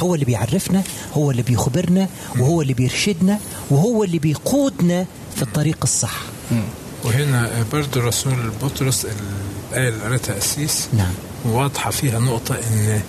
هو 0.00 0.14
اللي 0.14 0.24
بيعرفنا 0.24 0.82
هو 1.14 1.30
اللي 1.30 1.42
بيخبرنا 1.42 2.08
وهو 2.38 2.62
اللي 2.62 2.74
بيرشدنا 2.74 3.38
وهو 3.70 4.04
اللي 4.04 4.18
بيقودنا 4.18 5.06
في 5.36 5.42
الطريق 5.42 5.78
الصح. 5.82 6.20
وهنا 7.04 7.50
برضو 7.72 8.00
الرسول 8.00 8.50
بطرس 8.62 9.06
الآية 9.72 9.88
اللي 9.88 10.04
قريتها 10.04 10.38
أسيس 10.38 10.88
نعم. 10.92 11.12
واضحة 11.44 11.90
فيها 11.90 12.18
نقطة 12.18 12.54
إن 12.54 13.00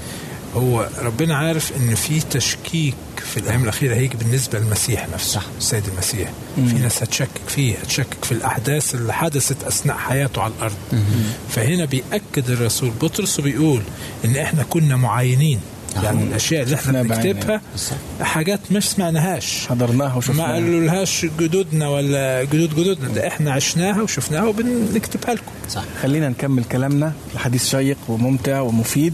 هو 0.55 0.89
ربنا 1.01 1.37
عارف 1.37 1.71
إن 1.77 1.95
في 1.95 2.19
تشكيك 2.19 2.95
في 3.17 3.37
الأيام 3.39 3.63
الأخيرة 3.63 3.95
هيجي 3.95 4.17
بالنسبة 4.17 4.59
للمسيح 4.59 5.07
نفسه 5.13 5.39
صح. 5.39 5.45
السيد 5.57 5.83
المسيح. 5.87 6.29
في 6.55 6.73
ناس 6.73 7.03
هتشكك 7.03 7.41
فيه 7.47 7.75
هتشكك 7.77 8.25
في 8.25 8.31
الأحداث 8.31 8.95
اللي 8.95 9.13
حدثت 9.13 9.63
أثناء 9.63 9.97
حياته 9.97 10.41
على 10.41 10.53
الأرض. 10.57 10.75
فهنا 11.49 11.85
بيأكد 11.85 12.49
الرسول 12.49 12.89
بطرس 13.01 13.39
وبيقول 13.39 13.81
إن 14.25 14.35
إحنا 14.35 14.63
كنا 14.63 14.95
معاينين. 14.95 15.59
يعني 16.03 16.23
الأشياء 16.23 16.63
اللي 16.63 16.75
بعيننا. 16.75 17.01
بنكتبها 17.03 17.61
حاجات 18.21 18.59
مش 18.71 18.89
سمعناهاش. 18.89 19.67
حضرناها 19.67 20.09
ما 20.09 20.15
وشفناها. 20.15 20.53
قالوا 20.53 20.79
لهاش 20.81 21.25
جدودنا 21.39 21.89
ولا 21.89 22.43
جدود 22.43 22.69
جدودنا. 22.69 23.09
ده 23.09 23.27
إحنا 23.27 23.51
عشناها 23.51 24.01
وشفناها 24.01 24.43
وبنكتبها 24.43 25.35
لكم. 25.35 25.51
صح. 25.69 25.83
خلينا 26.01 26.29
نكمل 26.29 26.63
كلامنا. 26.63 27.13
الحديث 27.33 27.69
شيق 27.69 27.97
وممتع 28.07 28.59
ومفيد. 28.59 29.13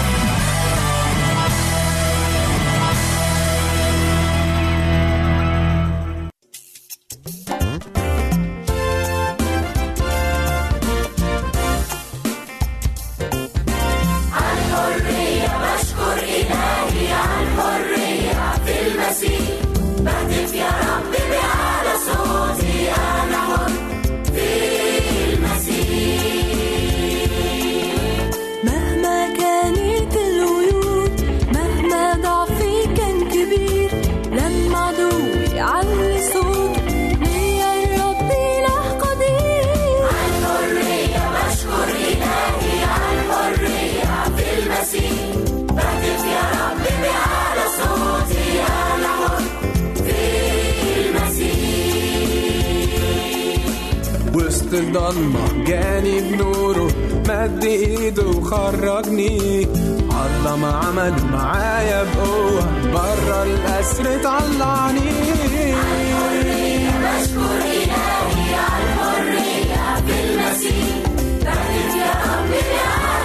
وسط 54.71 54.79
الضلمة 54.79 55.63
جاني 55.67 56.21
بنوره 56.21 56.87
مد 57.29 57.63
ايده 57.63 58.23
وخرجني 58.27 59.63
الله 59.63 60.55
ما 60.55 60.71
عمل 60.71 61.13
معايا 61.31 62.03
بقوة 62.03 62.63
برا 62.93 63.43
الأسر 63.43 64.03
طلعني 64.23 64.99
الحرية 64.99 66.91
مشكور 67.03 67.59
إلهي 67.61 68.55
عالحرية 68.55 69.81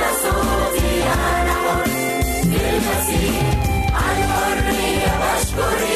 يا 0.02 0.12
صوتي 0.22 1.02
أنا 1.02 1.52
حر 1.62 1.86
عالحرية 3.94 5.12
إلهي 5.22 5.95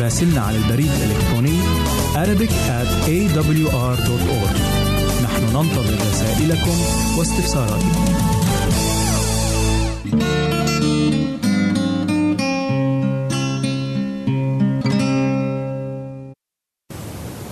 راسلنا 0.00 0.40
على 0.40 0.56
البريد 0.56 0.90
الإلكتروني 1.02 1.58
Arabic 2.14 2.52
at 2.78 2.88
awr.org. 3.08 4.56
نحن 5.24 5.42
ننتظر 5.56 5.94
رسائلكم 6.10 6.76
واستفساراتكم. 7.18 8.16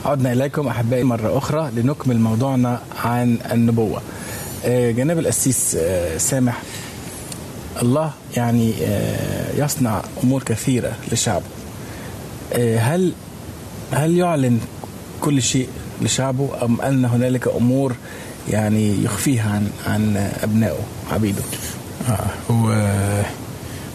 عدنا 0.04 0.32
إليكم 0.32 0.68
أحبائي 0.68 1.04
مرة 1.04 1.38
أخرى 1.38 1.70
لنكمل 1.76 2.20
موضوعنا 2.20 2.80
عن 3.04 3.38
النبوة 3.52 4.02
آه، 4.64 4.90
جناب 4.90 5.18
الأسيس 5.18 5.76
آه، 5.80 6.18
سامح 6.18 6.62
الله 7.82 8.12
يعني 8.36 8.72
آه، 8.82 9.64
يصنع 9.64 10.02
أمور 10.24 10.42
كثيرة 10.42 10.92
لشعبه 11.12 11.44
هل 12.78 13.12
هل 13.92 14.16
يعلن 14.16 14.60
كل 15.20 15.42
شيء 15.42 15.68
لشعبه 16.02 16.64
أم 16.64 16.80
أن 16.80 17.04
هنالك 17.04 17.48
أمور 17.48 17.94
يعني 18.50 19.04
يخفيها 19.04 19.50
عن 19.50 19.70
عن 19.86 20.16
أبنائه 20.42 20.78
عبيده؟ 21.12 21.42
آه 22.08 22.26
هو 22.50 22.92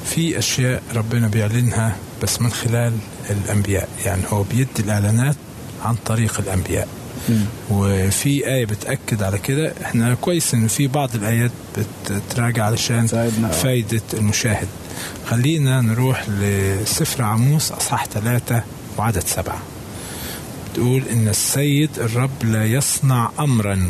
في 0.05 0.39
أشياء 0.39 0.83
ربنا 0.95 1.27
بيعلنها 1.27 1.95
بس 2.23 2.41
من 2.41 2.49
خلال 2.51 2.93
الأنبياء. 3.29 3.87
يعني 4.05 4.21
هو 4.29 4.43
بيدي 4.43 4.67
الإعلانات 4.79 5.35
عن 5.85 5.95
طريق 6.05 6.39
الأنبياء. 6.39 6.87
وفي 7.71 8.47
آية 8.47 8.65
بتأكد 8.65 9.23
على 9.23 9.37
كده. 9.37 9.73
إحنا 9.83 10.13
كويس 10.13 10.53
إن 10.53 10.67
في 10.67 10.87
بعض 10.87 11.15
الآيات 11.15 11.51
بتراجع 12.09 12.65
علشان. 12.65 13.07
فايدة 13.51 14.01
المشاهد. 14.13 14.67
خلينا 15.25 15.81
نروح 15.81 16.29
لسفر 16.29 17.23
عموس 17.23 17.71
أصحاح 17.71 18.05
ثلاثة 18.05 18.63
وعدد 18.97 19.23
سبعة. 19.27 19.61
تقول 20.73 21.03
إن 21.11 21.27
السيد 21.27 21.89
الرب 21.97 22.43
لا 22.43 22.65
يصنع 22.65 23.31
أمرا 23.39 23.87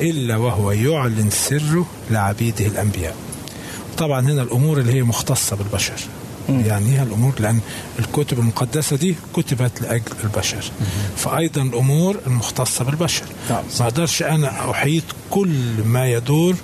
إلا 0.00 0.36
وهو 0.36 0.72
يعلن 0.72 1.30
سره 1.30 1.86
لعبيده 2.10 2.66
الأنبياء. 2.66 3.16
طبعا 3.98 4.20
هنا 4.20 4.42
الأمور 4.42 4.78
اللي 4.78 4.92
هي 4.92 5.02
مختصة 5.02 5.56
بالبشر. 5.56 6.00
يعني 6.48 6.98
هي 6.98 7.02
الأمور 7.02 7.32
لأن 7.40 7.60
الكتب 7.98 8.38
المقدسة 8.38 8.96
دي 8.96 9.14
كتبت 9.36 9.82
لأجل 9.82 10.02
البشر. 10.24 10.64
فأيضا 11.16 11.62
الأمور 11.62 12.16
المختصة 12.26 12.84
بالبشر. 12.84 13.24
نعم. 13.50 13.62
ما 13.80 13.86
أقدرش 13.86 14.22
أنا 14.22 14.70
أحيط 14.70 15.04
كل 15.30 15.56
ما 15.84 16.06
يدور 16.06 16.54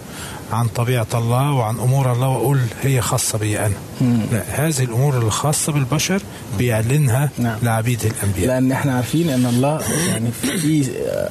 عن 0.52 0.66
طبيعة 0.66 1.06
الله 1.14 1.52
وعن 1.52 1.78
أمور 1.78 2.12
الله 2.12 2.28
وأقول 2.28 2.60
هي 2.82 3.00
خاصة 3.00 3.38
بي 3.38 3.58
أنا. 3.58 3.74
لا 4.32 4.42
هذه 4.48 4.82
الأمور 4.82 5.18
الخاصة 5.18 5.72
بالبشر 5.72 6.22
بيعلنها 6.58 7.30
نعم. 7.38 7.58
لعبيده 7.62 8.08
الأنبياء. 8.10 8.46
لأن 8.46 8.72
إحنا 8.72 8.96
عارفين 8.96 9.30
أن 9.30 9.46
الله 9.46 9.80
يعني 10.08 10.30
في 10.32 10.90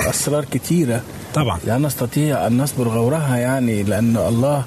أسرار 0.09 0.45
كثيرة 0.45 1.01
طبعا. 1.33 1.59
لا 1.67 1.77
نستطيع 1.77 2.47
أن 2.47 2.57
نصبر 2.57 2.87
غورها 2.87 3.37
يعني 3.37 3.83
لأن 3.83 4.17
الله 4.17 4.63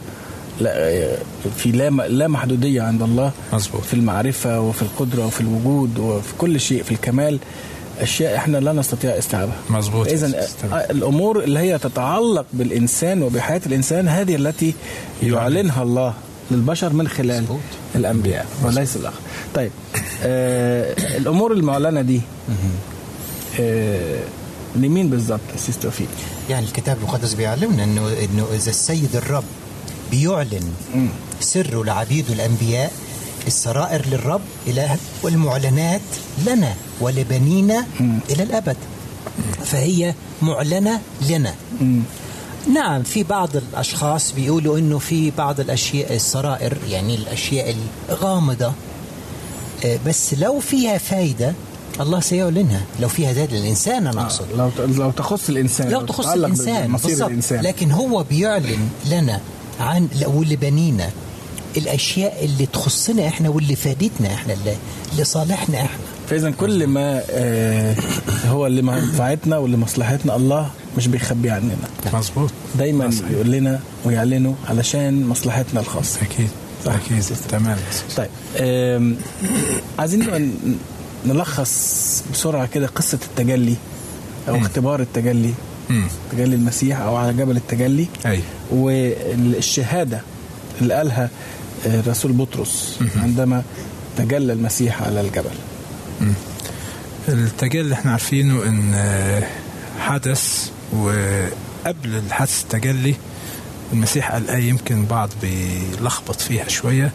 لا 0.60 1.08
في 1.56 1.70
لا 1.72 1.90
لا 1.90 2.28
محدودية 2.28 2.82
عند 2.82 3.02
الله 3.02 3.32
مظبوط. 3.52 3.82
في 3.82 3.94
المعرفة 3.94 4.60
وفي 4.60 4.82
القدرة 4.82 5.26
وفي 5.26 5.40
الوجود 5.40 5.98
وفي 5.98 6.32
كل 6.38 6.60
شيء 6.60 6.82
في 6.82 6.92
الكمال 6.92 7.38
أشياء 8.00 8.36
إحنا 8.36 8.58
لا 8.58 8.72
نستطيع 8.72 9.18
استيعابها 9.18 9.56
مظبوط. 9.70 10.06
إذا 10.08 10.46
تمام. 10.62 10.80
الأمور 10.90 11.42
اللي 11.44 11.58
هي 11.58 11.78
تتعلق 11.78 12.46
بالإنسان 12.52 13.22
وبحياة 13.22 13.60
الإنسان 13.66 14.08
هذه 14.08 14.34
التي 14.36 14.74
يعلنها 15.22 15.82
الله 15.82 16.14
للبشر 16.50 16.92
من 16.92 17.08
خلال 17.08 17.42
مظبوط. 17.42 17.60
الأنبياء 17.94 18.46
وليس 18.64 18.96
الآخر 18.96 19.20
طيب 19.54 19.70
آه 20.24 20.94
الأمور 21.16 21.52
المعلنة 21.52 22.02
دي 22.02 22.20
آه 23.60 24.18
لمين 24.76 25.08
بالظبط 25.10 25.40
أسيس 25.54 25.78
توفيق 25.78 26.08
يعني 26.50 26.66
الكتاب 26.66 26.96
المقدس 26.98 27.34
بيعلمنا 27.34 27.84
انه 27.84 28.08
إنه 28.08 28.46
إذا 28.54 28.70
السيد 28.70 29.16
الرب 29.16 29.44
بيعلن 30.12 30.72
سره 31.40 31.84
لعبيده 31.84 32.32
الأنبياء 32.34 32.92
السرائر 33.46 34.06
للرب 34.06 34.40
إله 34.66 34.96
والمعلنات 35.22 36.00
لنا 36.46 36.74
ولبنينا 37.00 37.86
إلى 38.30 38.42
الأبد. 38.42 38.76
فهي 39.64 40.14
معلنة 40.42 41.00
لنا. 41.28 41.54
نعم 42.74 43.02
في 43.02 43.22
بعض 43.22 43.56
الأشخاص 43.56 44.32
بيقولوا 44.32 44.78
إنه 44.78 44.98
في 44.98 45.30
بعض 45.30 45.60
الأشياء 45.60 46.14
السرائر 46.14 46.76
يعني 46.90 47.14
الأشياء 47.14 47.76
الغامضة 48.10 48.72
آه، 49.84 49.98
بس 50.06 50.34
لو 50.34 50.60
فيها 50.60 50.98
فايدة 50.98 51.52
الله 52.00 52.20
سيعلنها. 52.20 52.82
لو 53.00 53.08
فيها 53.08 53.32
زاد 53.32 53.52
للانسان 53.54 54.06
أنا 54.06 54.22
أقصد. 54.22 54.46
لو 54.56 54.70
لو 54.78 55.10
تخص 55.10 55.48
الإنسان 55.48 55.90
لو 55.90 56.00
تخص. 56.00 56.26
الإنسان. 56.26 57.60
لكن 57.62 57.90
هو 57.92 58.22
بيعلن 58.22 58.88
لنا 59.10 59.40
عن 59.80 60.08
واللي 60.26 60.56
بنينا 60.56 61.10
الأشياء 61.76 62.44
اللي 62.44 62.66
تخصنا 62.66 63.28
إحنا 63.28 63.48
واللي 63.48 63.76
فادتنا 63.76 64.34
إحنا 64.34 64.52
اللي 64.52 64.76
لصالحنا 65.18 65.76
إحنا. 65.82 65.98
فإذا 66.30 66.50
كل 66.50 66.86
ما 66.86 67.22
آه 67.30 67.94
هو 68.48 68.66
اللي 68.66 68.82
منفعتنا 68.82 69.58
واللي 69.58 69.76
مصلحتنا 69.76 70.36
الله 70.36 70.70
مش 70.96 71.06
بيخبيه 71.08 71.52
عننا. 71.52 71.76
مظبوط. 72.14 72.50
دايما 72.78 73.10
صحيح. 73.10 73.30
يقول 73.30 73.50
لنا 73.50 73.80
ويعلنه 74.04 74.54
علشان 74.68 75.26
مصلحتنا 75.26 75.80
الخاصة. 75.80 76.18
أكيد. 76.22 76.48
صح. 76.84 76.92
أكيد. 76.92 77.22
تمام. 77.48 77.76
طيب 78.16 78.28
عايزين 79.98 80.56
نلخص 81.26 82.24
بسرعة 82.32 82.66
كده 82.66 82.86
قصة 82.86 83.18
التجلي 83.30 83.74
أو. 84.48 84.56
اختبار 84.56 85.00
التجلي. 85.00 85.54
مم. 85.92 86.06
تجلي 86.32 86.54
المسيح 86.56 87.00
أو 87.00 87.16
على 87.16 87.32
جبل 87.32 87.56
التجلي. 87.56 88.06
أيوه 88.26 88.42
والشهادة 88.70 90.20
اللي 90.80 90.94
قالها 90.94 91.30
آه، 91.86 92.00
الرسول 92.00 92.32
بطرس 92.32 92.98
عندما 93.16 93.62
تجلى 94.16 94.52
المسيح 94.52 95.02
على 95.02 95.20
الجبل. 95.20 95.50
التجلي 97.28 97.80
اللي 97.80 97.94
إحنا 97.94 98.10
عارفينه 98.12 98.62
إن 98.64 98.92
آه، 98.94 99.42
حدث 100.00 100.70
وقبل 100.92 102.14
الحدث 102.26 102.62
التجلي 102.62 103.14
المسيح 103.92 104.32
قال 104.32 104.50
آية 104.50 104.68
يمكن 104.68 105.04
بعض 105.04 105.28
بيلخبط 105.42 106.40
فيها 106.40 106.68
شوية. 106.68 107.12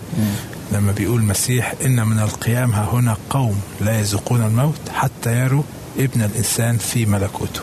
لما 0.72 0.92
بيقول 0.92 1.20
المسيح 1.20 1.74
إن 1.86 2.08
من 2.08 2.20
القيام 2.20 2.72
ها 2.72 2.90
هنا 2.94 3.18
قوم 3.30 3.62
لا 3.82 4.00
يذوقون 4.00 4.42
الموت 4.46 4.80
حتى 4.94 5.40
يروا 5.44 5.63
ابن 6.00 6.22
الإنسان 6.22 6.78
في 6.78 7.06
ملكوته. 7.06 7.62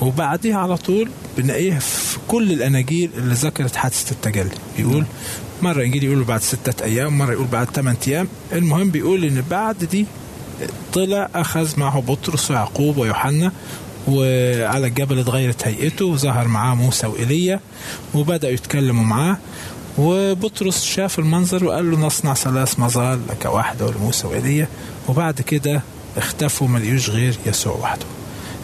وبعديها 0.00 0.56
على 0.58 0.76
طول 0.76 1.08
بنلاقيها 1.38 1.78
في 1.78 2.18
كل 2.28 2.52
الأناجيل 2.52 3.10
اللي 3.16 3.34
ذكرت 3.34 3.76
حادثة 3.76 4.10
التجلي. 4.12 4.50
بيقول 4.76 5.04
مرة 5.62 5.82
انجيل 5.82 6.04
يقول 6.04 6.24
بعد 6.24 6.40
ستة 6.40 6.84
أيام 6.84 7.18
مرة 7.18 7.32
يقول 7.32 7.46
بعد 7.46 7.70
ثمان 7.70 7.96
أيام. 8.08 8.28
المهم 8.52 8.90
بيقول 8.90 9.24
إن 9.24 9.44
بعد 9.50 9.84
دي 9.84 10.06
طلع 10.92 11.28
أخذ 11.34 11.80
معه 11.80 12.00
بطرس 12.00 12.50
ويعقوب 12.50 12.96
ويوحنا 12.96 13.52
وعلى 14.08 14.86
الجبل 14.86 15.18
اتغيرت 15.18 15.66
هيئته 15.66 16.04
وظهر 16.04 16.48
معاه 16.48 16.74
موسى 16.74 17.06
وايليا 17.06 17.60
وبدأوا 18.14 18.52
يتكلموا 18.52 19.04
معاه. 19.04 19.36
وبطرس 19.98 20.84
شاف 20.84 21.18
المنظر 21.18 21.64
وقال 21.64 21.90
له 21.90 21.98
نصنع 21.98 22.34
ثلاث 22.34 22.78
مظال 22.78 23.20
لك 23.30 23.44
واحدة 23.44 23.86
ولموسى 23.86 24.26
وايليا 24.26 24.68
وبعد 25.08 25.40
كده 25.40 25.82
اختفوا 26.16 26.68
ما 26.68 26.78
غير 26.78 27.34
يسوع 27.46 27.76
وحده. 27.76 28.06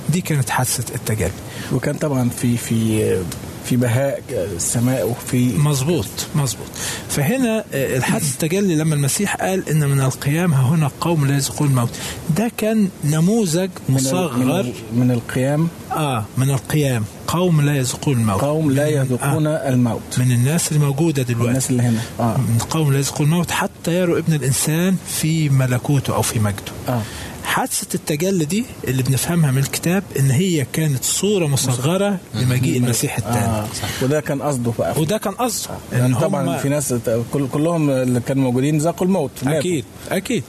دي 0.09 0.21
كانت 0.21 0.51
حادثة 0.51 0.95
التجلي. 0.95 1.31
وكان 1.73 1.95
طبعا 1.95 2.29
في 2.29 2.57
في 2.57 3.16
في 3.64 3.77
بهاء 3.77 4.23
السماء 4.31 5.09
وفي 5.09 5.59
مظبوط 5.59 6.07
مظبوط. 6.35 6.66
فهنا 7.09 7.64
آه، 7.75 7.97
الحدث 7.97 8.33
التجلي 8.33 8.75
لما 8.75 8.95
المسيح 8.95 9.37
قال 9.37 9.69
إن 9.69 9.88
من 9.88 10.01
القيام 10.01 10.55
ها 10.55 10.62
هنا 10.75 10.90
قوم 11.01 11.27
لا 11.27 11.35
يذوقون 11.37 11.69
الموت 11.69 11.90
ده 12.37 12.51
كان 12.57 12.88
نموذج 13.05 13.69
من 13.88 13.95
من, 13.95 13.95
مصغر. 13.95 14.61
ال- 14.61 14.73
من 14.97 15.11
القيام؟ 15.11 15.69
آه 15.92 16.25
من 16.38 16.51
القيام. 16.51 17.05
قوم 17.27 17.61
لا 17.61 17.77
يذوقون 17.77 18.16
الموت 18.21 18.40
قوم 18.40 18.71
لا 18.71 18.85
من- 18.87 18.92
يذوقون 18.97 19.47
آه 19.47 19.69
الموت. 19.69 20.19
من 20.19 20.33
الناس 20.33 20.73
اللي 20.73 20.85
موجوده 20.87 21.23
دلوقتي. 21.23 21.49
الناس 21.49 21.71
اللي 21.71 21.83
هنا. 21.83 22.01
آه. 22.21 22.37
من 22.38 22.59
قوم 22.71 22.92
لا 22.92 22.99
يذوقون 22.99 23.27
الموت 23.27 23.51
حتى 23.51 23.95
يروا 24.01 24.19
ابن 24.19 24.33
الإنسان 24.35 24.97
في 25.09 25.49
ملكوته 25.49 26.14
أو 26.14 26.23
في 26.23 26.38
مجده. 26.38 26.73
آه. 26.88 27.03
حادثة 27.46 27.87
التجلي 27.94 28.44
دي 28.44 28.64
اللي 28.88 29.02
بنفهمها 29.02 29.50
من 29.50 29.59
الكتاب 29.59 30.02
إن 30.18 30.30
هي 30.30 30.66
كانت 30.72 31.04
صورة 31.04 31.46
مصغرة 31.46 32.18
لمجيء 32.35 32.76
المسيح 32.76 33.16
الثاني. 33.18 33.46
آه. 33.46 33.66
وده 34.02 34.20
كان 34.20 34.42
قصده 34.42 34.72
بقى. 34.78 35.00
وده 35.00 35.18
كان 35.18 35.32
قصده 35.35 35.74
يعني 35.92 36.06
إن 36.06 36.14
طبعا 36.14 36.48
هم 36.56 36.59
في 36.59 36.68
ناس 36.68 36.94
كل 37.32 37.48
كلهم 37.48 37.90
اللي 37.90 38.20
كانوا 38.20 38.42
موجودين 38.42 38.78
ذاقوا 38.78 39.06
الموت 39.06 39.30
ماتوا. 39.42 39.59
أكيد 39.61 39.85
أكيد. 40.11 40.44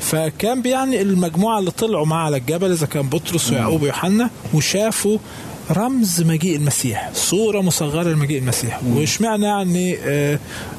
فكان 0.00 0.62
بيعني 0.62 1.02
المجموعة 1.02 1.58
اللي 1.58 1.70
طلعوا 1.70 2.06
معاه 2.06 2.24
على 2.24 2.36
الجبل 2.36 2.72
إذا 2.72 2.86
كان 2.86 3.08
بطرس 3.08 3.50
ويعقوب 3.50 3.82
ويوحنا 3.82 4.30
وشافوا 4.54 5.18
رمز 5.70 6.22
مجيء 6.22 6.56
المسيح 6.56 7.10
صورة 7.14 7.60
مصغرة 7.60 8.02
لمجيء 8.02 8.38
المسيح. 8.38 8.80
واشمعنى 8.94 9.44
يعني 9.46 9.96
آه، 10.04 10.38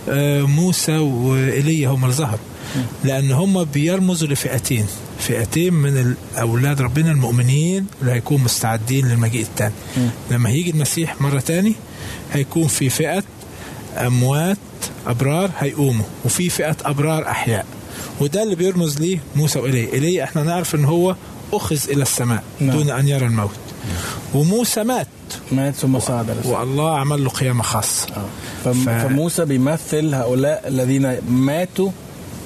آه، 0.09 0.41
موسى 0.41 0.97
وإيليا 0.97 1.89
هم 1.89 2.03
اللي 2.03 2.15
ظهروا؟ 2.15 2.39
لأن 3.03 3.31
هم 3.31 3.63
بيرمزوا 3.63 4.27
لفئتين. 4.27 4.85
فئتين 5.21 5.73
من 5.73 6.15
أولاد 6.39 6.81
ربنا 6.81 7.11
المؤمنين 7.11 7.85
اللي 8.01 8.11
هيكونوا 8.11 8.45
مستعدين 8.45 9.07
للمجيء 9.07 9.41
الثاني 9.41 9.73
لما 10.31 10.49
هيجي 10.49 10.69
المسيح 10.71 11.21
مرة 11.21 11.39
تاني 11.39 11.73
هيكون 12.33 12.67
في 12.67 12.89
فئة 12.89 13.23
أموات 13.97 14.57
أبرار 15.07 15.51
هيقوموا 15.59 16.05
وفي 16.25 16.49
فئة 16.49 16.75
أبرار 16.85 17.27
أحياء. 17.27 17.65
وده 18.19 18.43
اللي 18.43 18.55
بيرمز 18.55 18.99
ليه 18.99 19.19
موسى 19.35 19.59
وإيليا 19.59 19.93
إيليا 19.93 20.23
إحنا 20.23 20.43
نعرف 20.43 20.75
إن 20.75 20.85
هو 20.85 21.15
أخذ 21.53 21.89
إلى 21.89 22.01
السماء 22.01 22.43
نعم. 22.59 22.77
دون 22.77 22.89
أن 22.89 23.07
يرى 23.07 23.25
الموت. 23.25 23.49
وموسى 24.33 24.83
مات. 24.83 25.07
مات 25.51 25.75
ثم 25.75 25.99
صعد 25.99 26.29
الرسول. 26.29 26.51
والله 26.51 26.97
عمل 26.99 27.23
له 27.23 27.29
قيامة 27.29 27.63
خاصة. 27.63 28.07
آه. 28.15 28.25
فم- 28.65 28.85
ف- 28.85 28.89
فموسى 28.89 29.45
بيمثل 29.45 30.13
هؤلاء 30.15 30.67
الذين 30.67 31.17
ماتوا 31.29 31.89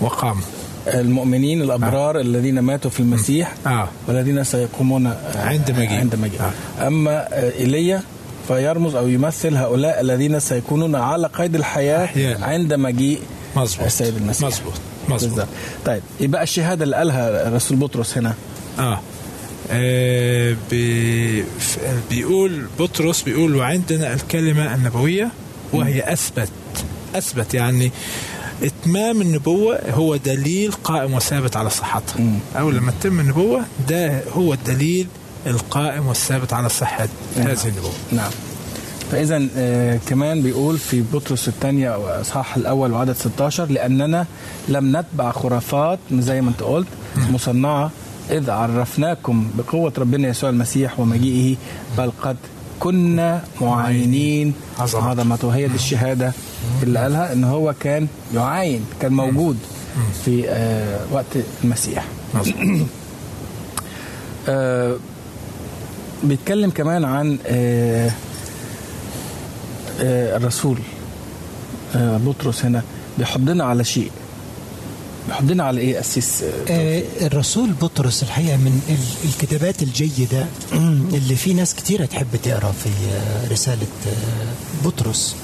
وقام 0.02 0.38
المؤمنين 0.88 1.62
الأبرار 1.62 2.20
الذين 2.20 2.60
ماتوا 2.60 2.92
في 2.92 3.00
المسيح 3.00 3.54
آه. 3.68 3.88
والذين 4.08 4.44
سيقومون 4.44 5.08
آه، 5.08 5.18
عند 5.36 5.72
مجيء. 5.72 5.94
عند 6.00 6.16
مجيء. 6.16 6.42
أما 6.88 7.34
آه، 7.34 7.52
إيليا 7.60 8.02
فيرمز 8.48 8.96
أو 8.96 9.08
يمثل 9.08 9.56
هؤلاء 9.56 10.02
الذين 10.02 10.40
سيكونون 10.40 10.96
على 10.96 11.28
قيد 11.28 11.56
الحياة 11.56 12.04
أحياء. 12.06 12.44
عند 12.44 12.74
مجيء 12.74 13.20
مظبوط. 13.56 13.86
السيد 13.86 14.16
المسيح. 14.16 14.48
مظبوط. 14.48 14.74
مظبوط. 15.10 15.48
طيب 15.86 16.02
يبقى 16.20 16.44
الشهادة 16.44 16.84
اللي 16.84 16.96
قالها 16.96 17.48
الرسول 17.48 17.78
بطرس 17.78 18.18
هنا. 18.18 18.34
آه, 18.80 19.00
آه 19.72 20.56
بي 20.72 21.46
بيقول 22.10 22.66
بطرس 22.80 23.22
بيقول 23.22 23.56
وعندنا 23.56 24.14
الكلمة 24.14 24.76
النبوية 24.76 25.32
وهي 25.74 26.14
أثبت. 26.14 26.50
أثبت 27.16 27.54
يعني 27.54 27.92
إتمام 28.64 29.22
النبوة 29.22 29.80
هو 29.92 30.16
دليل 30.16 30.72
قائم 30.72 31.14
وثابت 31.14 31.56
على 31.56 31.70
صحتها 31.70 32.16
أول 32.60 32.76
لما 32.76 32.92
تتم 33.00 33.20
النبوة 33.20 33.62
ده 33.90 34.22
هو 34.34 34.54
الدليل 34.54 35.08
القائم 35.48 36.08
والثابت 36.08 36.54
على 36.54 36.70
صحة 36.70 37.08
هذه 37.38 37.58
النبوة. 37.68 37.92
نعم. 38.12 38.32
فاذا 39.12 39.48
آه 39.58 40.00
كمان 40.08 40.42
بيقول 40.42 40.78
في 40.78 41.02
بطرس 41.14 41.48
الثانية 41.48 41.90
أو 41.96 42.08
اصحاح 42.08 42.56
الأول 42.58 42.92
وعدد 42.92 43.14
16 43.14 43.66
لأننا 43.66 44.26
لم 44.70 44.98
نتبع 44.98 45.32
خرافات 45.32 46.00
زي 46.14 46.42
ما 46.42 46.50
أنت 46.50 46.64
قلت. 46.64 46.88
مصنعة 47.30 47.92
إذ 48.32 48.50
عرفناكم 48.50 49.48
بقوة 49.58 49.94
ربنا 49.98 50.28
يسوع 50.28 50.50
المسيح 50.50 51.00
ومجيئه 51.00 51.56
بل 51.98 52.12
قد 52.22 52.38
كنا 52.80 53.44
معاينين. 53.62 54.54
عظمته. 54.80 55.06
عظمته 55.10 55.50
هي 55.50 55.68
دي 55.68 55.76
الشهاده 55.76 56.34
اللي 56.84 57.00
قالها 57.00 57.34
إن 57.34 57.44
هو 57.44 57.74
كان 57.80 58.08
يعاين 58.36 58.86
كان 59.02 59.14
موجود 59.14 59.58
في 60.26 60.50
آه 60.50 61.00
وقت 61.12 61.26
المسيح. 61.64 62.06
آه 64.50 64.96
بيتكلم 66.24 66.70
كمان 66.70 67.06
عن 67.06 67.38
آه 67.48 68.12
آه 70.02 70.38
الرسول 70.38 70.78
آه 71.96 72.18
بطرس 72.18 72.66
هنا 72.66 72.82
بيحضنا 73.18 73.64
على 73.64 73.84
شيء. 73.84 74.12
بيحضنا 75.28 75.64
على 75.64 75.82
إيه؟ 75.82 76.00
أسيس 76.00 76.44
آه 76.44 76.72
آه، 76.72 77.04
الرسول 77.22 77.72
بطرس 77.82 78.24
الحقيقة 78.24 78.58
من 78.58 78.82
ال- 78.90 79.30
الكتابات 79.30 79.84
الجيدة 79.84 80.46
اللي 81.18 81.36
في 81.36 81.54
ناس 81.54 81.76
كتيرة 81.76 82.06
تحب 82.06 82.28
تقرأ 82.44 82.72
في 82.72 82.90
آه، 82.90 83.52
رسالة 83.52 83.88
آه، 84.08 84.86
بطرس. 84.88 85.36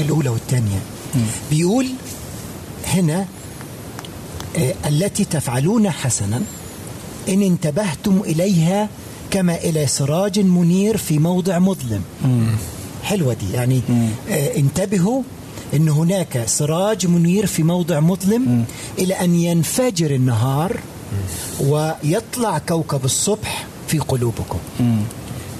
الأولى 0.00 0.28
والثانية. 0.28 0.78
بيقول 1.50 1.86
هنا 2.86 3.26
آه، 4.58 4.74
التي 4.88 5.24
تفعلون 5.24 5.90
حسنا 5.90 6.42
إن 7.28 7.42
انتبهتم 7.42 8.20
إليها 8.24 8.88
كما 9.30 9.54
إلى 9.56 9.86
سراج 9.86 10.38
منير 10.40 10.96
في 10.96 11.18
موضع 11.18 11.58
مظلم. 11.58 12.02
حلوة 13.04 13.34
دي 13.34 13.52
يعني 13.52 13.80
آه 14.30 14.56
انتبهوا 14.56 15.22
إن 15.74 15.88
هناك 15.88 16.42
سراج 16.46 17.06
منير 17.06 17.46
في 17.46 17.62
موضع 17.62 18.00
مظلم 18.00 18.64
إلى 18.98 19.14
أن 19.14 19.34
ينفجر 19.34 20.10
النهار 20.14 20.80
ويطلع 21.60 22.58
كوكب 22.58 23.04
الصبح 23.04 23.66
في 23.88 23.98
قلوبكم. 23.98 24.58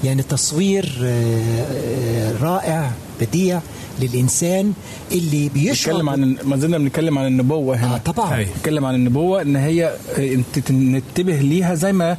يعني 0.03 0.23
تصوير 0.23 0.99
آه، 1.03 1.65
آه، 1.71 2.37
رائع 2.43 2.91
بديع 3.21 3.61
للإنسان 4.01 4.73
اللي 5.11 5.49
بيشعر 5.49 5.91
بيتكلم 5.93 6.09
عن 6.09 6.35
ما 6.43 6.57
زلنا 6.57 6.77
بنتكلم 6.77 7.17
عن 7.17 7.27
النبوة 7.27 7.75
هنا. 7.75 7.95
آه 7.95 7.97
طبعا. 7.97 8.35
أي. 8.37 8.45
بيتكلم 8.45 8.85
عن 8.85 8.95
النبوة 8.95 9.41
إن 9.41 9.55
هي 9.55 9.85
آه، 10.17 10.33
انت 10.33 10.71
ننتبه 10.71 11.35
ليها 11.35 11.75
زي 11.75 11.91
ما 11.93 12.17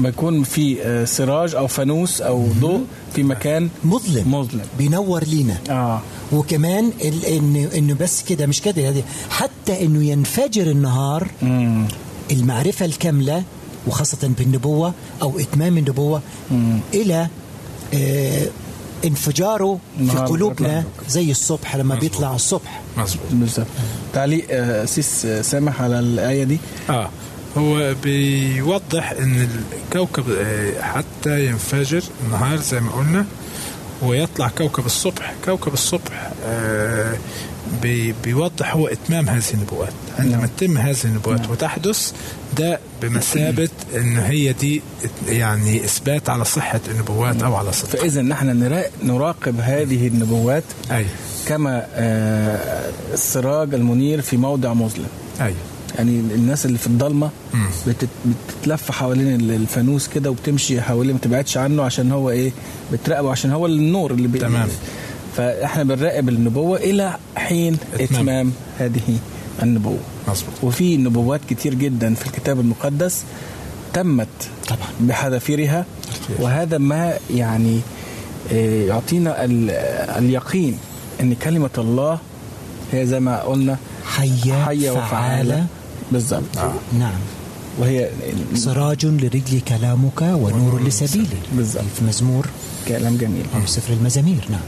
ما 0.00 0.08
يكون 0.08 0.42
في 0.42 0.76
سراج 1.08 1.54
أو 1.54 1.66
فانوس 1.66 2.20
أو 2.20 2.46
ضوء 2.60 2.80
في 3.14 3.22
مكان 3.22 3.68
مظلم. 3.84 4.34
مظلم. 4.34 4.60
بينور 4.78 5.24
لينا. 5.24 5.56
آه. 5.70 6.00
وكمان 6.32 6.92
ال- 7.04 7.24
انه 7.24 7.68
إنه 7.76 7.94
بس 7.94 8.22
كده 8.22 8.46
مش 8.46 8.60
كده 8.62 8.88
هذه 8.88 9.02
حتى 9.30 9.84
إنه 9.84 10.04
ينفجر 10.04 10.70
النهار 10.70 11.28
مم. 11.42 11.84
المعرفة 12.30 12.84
الكاملة 12.84 13.42
وخاصة 13.88 14.28
بالنبوه 14.38 14.92
أو 15.22 15.38
إتمام 15.38 15.78
النبوة 15.78 16.22
إلى 16.94 17.28
آه 17.94 18.46
انفجاره 19.04 19.78
في 19.96 20.00
النهار 20.02 20.26
قلوبنا 20.26 20.68
بيطلع. 20.76 20.82
زي 21.08 21.30
الصبح 21.30 21.76
لما 21.76 21.94
بيطلع 21.94 22.34
الصبح. 22.34 22.82
مظبوط. 22.96 23.26
بالظبط. 23.32 23.66
تعليق 24.12 24.46
آه، 24.50 24.84
اسيس 24.84 25.24
آه، 25.26 25.42
سامح 25.42 25.82
على 25.82 25.98
الآية 25.98 26.44
دي. 26.44 26.58
آه. 26.90 27.10
هو 27.58 27.94
بيوضح 28.02 29.10
إن 29.10 29.48
الكوكب 29.86 30.24
آه، 30.30 30.82
حتى 30.82 31.46
ينفجر 31.46 32.02
النهار 32.26 32.56
زي 32.56 32.80
ما 32.80 32.90
قلنا 32.92 33.26
ويطلع 34.02 34.48
كوكب 34.48 34.86
الصبح. 34.86 35.34
كوكب 35.44 35.72
الصبح 35.72 36.30
آه، 36.46 37.16
بي- 37.82 38.14
بيوضح 38.24 38.74
هو 38.74 38.86
إتمام 38.88 39.28
هذه 39.28 39.42
النبوات. 39.54 39.92
عندما 40.18 40.48
تتم 40.56 40.78
هذه 40.78 40.96
النبوات 41.04 41.50
وتحدث 41.50 42.12
ده 42.58 42.78
بمثابة 43.02 43.68
إن 43.96 44.16
هي 44.16 44.52
دي 44.52 44.82
يعني 45.28 45.84
إثبات 45.84 46.30
على 46.30 46.44
صحة 46.44 46.80
النبوات 46.90 47.42
أو 47.42 47.54
على 47.54 47.72
صدقها 47.72 48.00
فاذا 48.00 48.22
نحن 48.22 48.46
نرا- 48.62 49.04
نراقب 49.06 49.60
هذه 49.60 50.06
النبوات 50.08 50.64
أي. 50.90 51.06
كما 51.48 51.86
آه، 51.94 52.90
السراج 53.12 53.74
المنير 53.74 54.20
في 54.20 54.36
موضع 54.36 54.74
مظلم. 54.74 55.06
أي. 55.40 55.54
يعني 55.98 56.10
الناس 56.20 56.66
اللي 56.66 56.78
في 56.78 56.86
الضلمة 56.86 57.30
بتتلف 57.86 58.90
حوالين 58.90 59.34
ال- 59.40 59.50
الفانوس 59.50 60.08
كده 60.08 60.30
وبتمشي 60.30 60.80
حواليه 60.82 61.12
ما 61.12 61.18
تبعدش 61.18 61.56
عنه 61.56 61.82
عشان 61.82 62.12
هو 62.12 62.30
إيه 62.30 62.52
بتراقبه 62.92 63.30
عشان 63.30 63.50
هو 63.52 63.66
النور 63.66 64.10
اللي 64.10 64.28
بي... 64.28 64.38
تمام. 64.38 64.68
فاحنا 65.38 65.82
بنراقب 65.84 66.28
النبوة 66.28 66.78
إلى 66.78 67.16
حين 67.36 67.76
إتمام. 67.94 68.10
اتمام 68.20 68.52
هذه 68.78 69.18
النبوة. 69.62 69.98
مظبوط. 70.28 70.54
وفي 70.62 70.96
نبوات 70.96 71.40
كتير 71.50 71.74
جدا 71.74 72.14
في 72.14 72.26
الكتاب 72.26 72.60
المقدس 72.60 73.22
تمت 73.92 74.28
طبعا. 74.68 74.88
بحذافيرها. 75.00 75.84
وهذا 76.38 76.78
ما 76.78 77.14
يعني 77.34 77.80
آه، 78.52 78.84
يعطينا 78.86 79.44
ال- 79.44 79.70
اليقين 80.18 80.78
إن 81.20 81.34
كلمة 81.34 81.70
الله 81.78 82.18
هي 82.92 83.06
زي 83.06 83.20
ما 83.20 83.42
قلنا 83.42 83.76
حية 84.06 84.64
حية 84.64 84.90
فعالة 84.90 85.06
وفعالة. 85.06 85.66
بالظبط 86.12 86.58
نعم. 86.98 87.12
وهي 87.78 88.08
سراج 88.54 89.06
لرجلي 89.06 89.60
كلامك 89.68 90.20
ونور 90.22 90.82
لسبيلي 90.86 91.26
بالظبط. 91.52 91.84
في 91.98 92.04
مزمور. 92.04 92.46
كلام 92.88 93.16
جميل. 93.16 93.44
أو 93.54 93.66
سفر 93.66 93.92
المزامير. 93.92 94.44
نعم. 94.50 94.60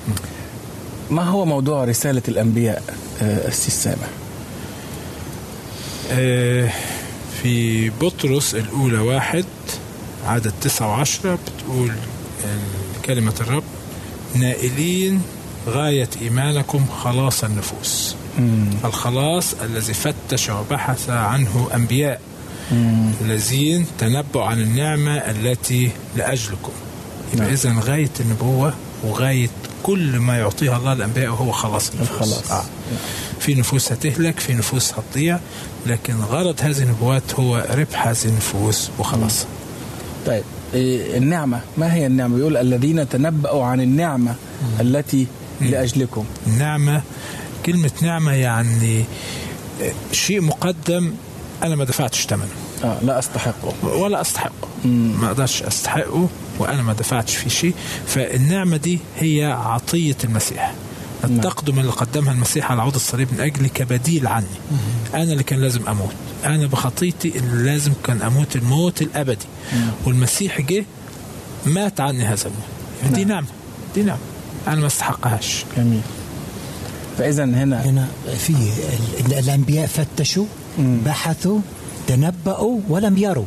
ما 1.10 1.22
هو 1.22 1.44
موضوع 1.44 1.84
رسالة 1.84 2.22
الأنبياء 2.28 2.82
آه، 3.22 3.48
السي 3.48 3.70
سامح؟ 3.70 4.08
آه، 6.10 6.70
في 7.42 7.90
بطرس 7.90 8.54
الأولى 8.54 8.98
واحد 8.98 9.44
عدد 10.26 10.52
تسعة 10.60 10.88
وعشرة 10.88 11.38
بتقول 11.58 11.90
آه، 11.90 13.04
كلمة 13.04 13.34
الرب 13.40 13.62
نائلين 14.34 15.22
غاية 15.68 16.08
إيمانكم 16.22 16.86
خلاص 16.86 17.44
النفوس. 17.44 18.16
الخلاص 18.84 19.54
الذي 19.64 19.94
فتش 19.94 20.48
وبحث 20.50 21.10
عنه 21.10 21.68
أنبياء. 21.74 22.20
الذين 23.20 23.86
تنبؤوا 23.98 24.44
عن 24.44 24.60
النعمة 24.60 25.16
التي 25.16 25.90
لأجلكم. 26.16 26.72
يبقى 27.34 27.46
نعم. 27.46 27.54
إذا 27.54 27.80
غاية 27.80 28.10
النبوة 28.20 28.74
وغاية 29.04 29.50
كل 29.82 30.18
ما 30.18 30.38
يعطيها 30.38 30.76
الله 30.76 30.92
الأنبياء 30.92 31.30
هو 31.30 31.52
خلاص 31.52 31.90
النفوس 31.90 32.10
الخلاص. 32.10 32.50
آه. 32.50 32.64
في 33.40 33.54
نفوس 33.54 33.92
هتهلك 33.92 34.40
في 34.40 34.54
نفوس 34.54 34.92
هتضيع 34.92 35.38
لكن 35.86 36.14
غرض 36.20 36.54
هذه 36.60 36.82
النبوات 36.82 37.34
هو 37.34 37.66
ربح 37.70 38.06
هذه 38.06 38.24
النفوس 38.24 38.90
وخلاص. 38.98 39.46
طيب 40.26 40.42
إيه، 40.74 41.16
النعمة. 41.18 41.60
ما 41.78 41.94
هي 41.94 42.06
النعمة؟ 42.06 42.38
يقول 42.38 42.56
الذين 42.56 43.08
تنبأوا 43.08 43.64
عن 43.64 43.80
النعمة 43.80 44.34
التي 44.80 45.26
لأجلكم. 45.60 46.24
النعمة 46.46 47.02
كلمة 47.66 47.90
نعمة 48.02 48.32
يعني 48.32 49.04
آه، 49.82 49.92
شيء 50.12 50.40
مقدم 50.40 51.12
أنا 51.62 51.76
ما 51.76 51.84
دفعتش 51.84 52.26
ثمنه. 52.26 52.48
آه 52.84 52.98
لا 53.02 53.18
أستحقه. 53.18 53.72
ولا 53.82 54.20
أستحقه. 54.20 54.68
ما 54.84 55.26
أقدرش 55.26 55.62
أستحقه. 55.62 56.28
وأنا 56.60 56.82
ما 56.82 56.92
دفعتش 56.92 57.36
فيه 57.36 57.50
شيء 57.50 57.74
فالنعمة 58.06 58.76
دي 58.76 58.98
هي 59.18 59.44
عطية 59.44 60.16
المسيح. 60.24 60.74
التقدم 61.24 61.78
اللي 61.78 61.90
قدمها 61.92 62.32
المسيح 62.32 62.70
على 62.70 62.82
عود 62.82 62.94
الصليب 62.94 63.28
من 63.32 63.40
اجلي 63.40 63.68
كبديل 63.68 64.26
عني. 64.26 64.46
أنا 65.14 65.22
اللي 65.22 65.42
كان 65.42 65.60
لازم 65.60 65.88
أموت. 65.88 66.12
أنا 66.44 66.66
بخطيتي 66.66 67.32
اللي 67.38 67.62
لازم 67.72 67.92
كان 68.04 68.22
أموت 68.22 68.56
الموت 68.56 69.02
الأبدي. 69.02 69.46
والمسيح 70.04 70.60
جه 70.60 70.84
مات 71.66 72.00
عني 72.00 72.24
هذا 72.24 72.44
الموت. 73.02 73.14
دي 73.16 73.24
نعمة. 73.24 73.46
دي 73.94 74.02
نعمة. 74.02 74.18
أنا 74.68 74.80
ما 74.80 74.86
استحقهاش. 74.86 75.64
جميل. 75.76 76.00
فإذا 77.18 77.44
هنا 77.44 77.84
هنا 77.84 78.08
في 78.38 78.50
ال- 79.26 79.34
الأنبياء 79.38 79.86
فتشوا 79.86 80.44
بحثوا 80.78 81.58
تنبأوا 82.06 82.80
ولم 82.88 83.18
يروا. 83.18 83.44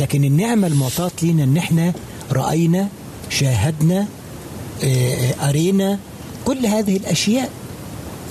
لكن 0.00 0.24
النعمة 0.24 0.66
المعطاة 0.66 1.10
لنا 1.22 1.44
إن 1.44 1.56
إحنا 1.56 1.92
رأينا 2.34 2.88
شاهدنا 3.30 4.06
آه، 4.84 5.32
قرينا 5.32 5.98
كل 6.44 6.66
هذه 6.66 6.96
الأشياء. 6.96 7.50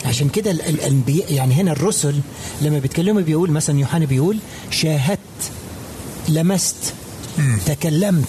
عشان 0.06 0.30
كده 0.30 0.52
ال- 0.52 0.62
الأنبياء 0.62 1.34
يعني 1.34 1.54
هنا 1.54 1.72
الرسل 1.72 2.16
لما 2.62 2.80
بيتكلموا 2.80 3.22
بيقول 3.22 3.52
مثلا 3.52 3.80
يوحنا 3.80 4.06
بيقول 4.06 4.38
شاهدت 4.72 5.20
لمست 6.30 6.76
تكلمت. 7.66 8.28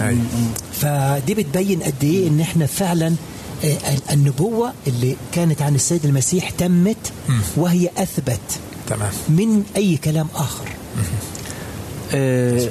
أيوة. 0.00 0.18
فدي 0.72 1.34
بتبين 1.34 1.82
قد 1.82 1.94
إيه 2.04 2.28
إن 2.28 2.40
إحنا 2.40 2.66
فعلا 2.66 3.14
آه، 3.64 3.76
النبوة 4.12 4.72
اللي 4.86 5.16
كانت 5.32 5.62
عن 5.62 5.74
السيد 5.74 6.04
المسيح 6.06 6.50
تمت 6.50 7.12
وهي 7.56 7.90
أثبت 7.98 8.40
تمام. 8.88 9.12
من 9.28 9.62
أي 9.76 9.96
كلام 9.96 10.26
آخر. 10.34 10.68
آه، 12.14 12.58
في 12.58 12.70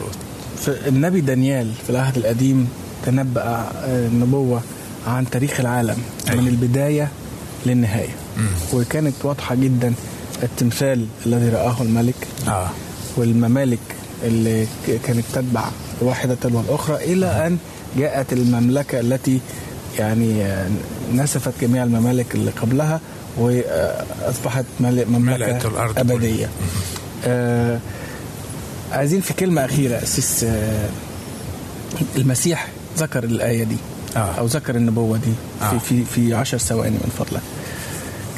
النبي 0.67 1.21
دانيال 1.21 1.71
في 1.83 1.89
العهد 1.89 2.17
القديم 2.17 2.69
تنبأ 3.05 3.41
آه، 3.41 4.07
النبوة 4.07 4.61
عن 5.07 5.29
تاريخ 5.29 5.59
العالم 5.59 5.97
أيوة. 6.29 6.41
من 6.41 6.47
البداية 6.47 7.07
للنهاية. 7.65 8.15
وكانت 8.73 9.13
واضحة 9.23 9.55
جدا 9.55 9.93
التمثال 10.43 11.05
الذي 11.25 11.49
رآه 11.49 11.81
الملك 11.81 12.15
آه. 12.47 12.69
والممالك 13.17 13.79
اللي 14.23 14.67
كانت 15.07 15.23
تتبع 15.33 15.65
واحدة 16.01 16.35
تلو 16.41 16.59
الأخرى 16.59 16.95
إلى 16.95 17.25
أن 17.47 17.57
جاءت 17.97 18.33
المملكة 18.33 18.99
التي 18.99 19.39
يعني 19.99 20.43
آه، 20.43 20.69
نسفت 21.13 21.53
جميع 21.61 21.83
الممالك 21.83 22.35
اللي 22.35 22.51
قبلها 22.51 22.99
وأصبحت 23.37 24.65
مملكة 24.79 25.71
أبدية. 25.97 26.49
آه 27.25 27.79
عايزين 28.93 29.21
في 29.21 29.33
كلمة 29.33 29.65
أخيرة 29.65 30.03
أسيس 30.03 30.43
آه 30.43 30.89
المسيح 32.15 32.67
ذكر 32.97 33.23
الآية 33.23 33.63
دي 33.63 33.77
آه. 34.15 34.19
أو 34.39 34.45
ذكر 34.45 34.75
النبوة 34.75 35.17
دي 35.17 35.33
آه. 35.61 35.69
في, 35.69 35.79
في, 35.79 36.05
في 36.05 36.33
عشر 36.33 36.57
ثواني 36.57 36.95
من 36.95 37.11
فضلك 37.19 37.41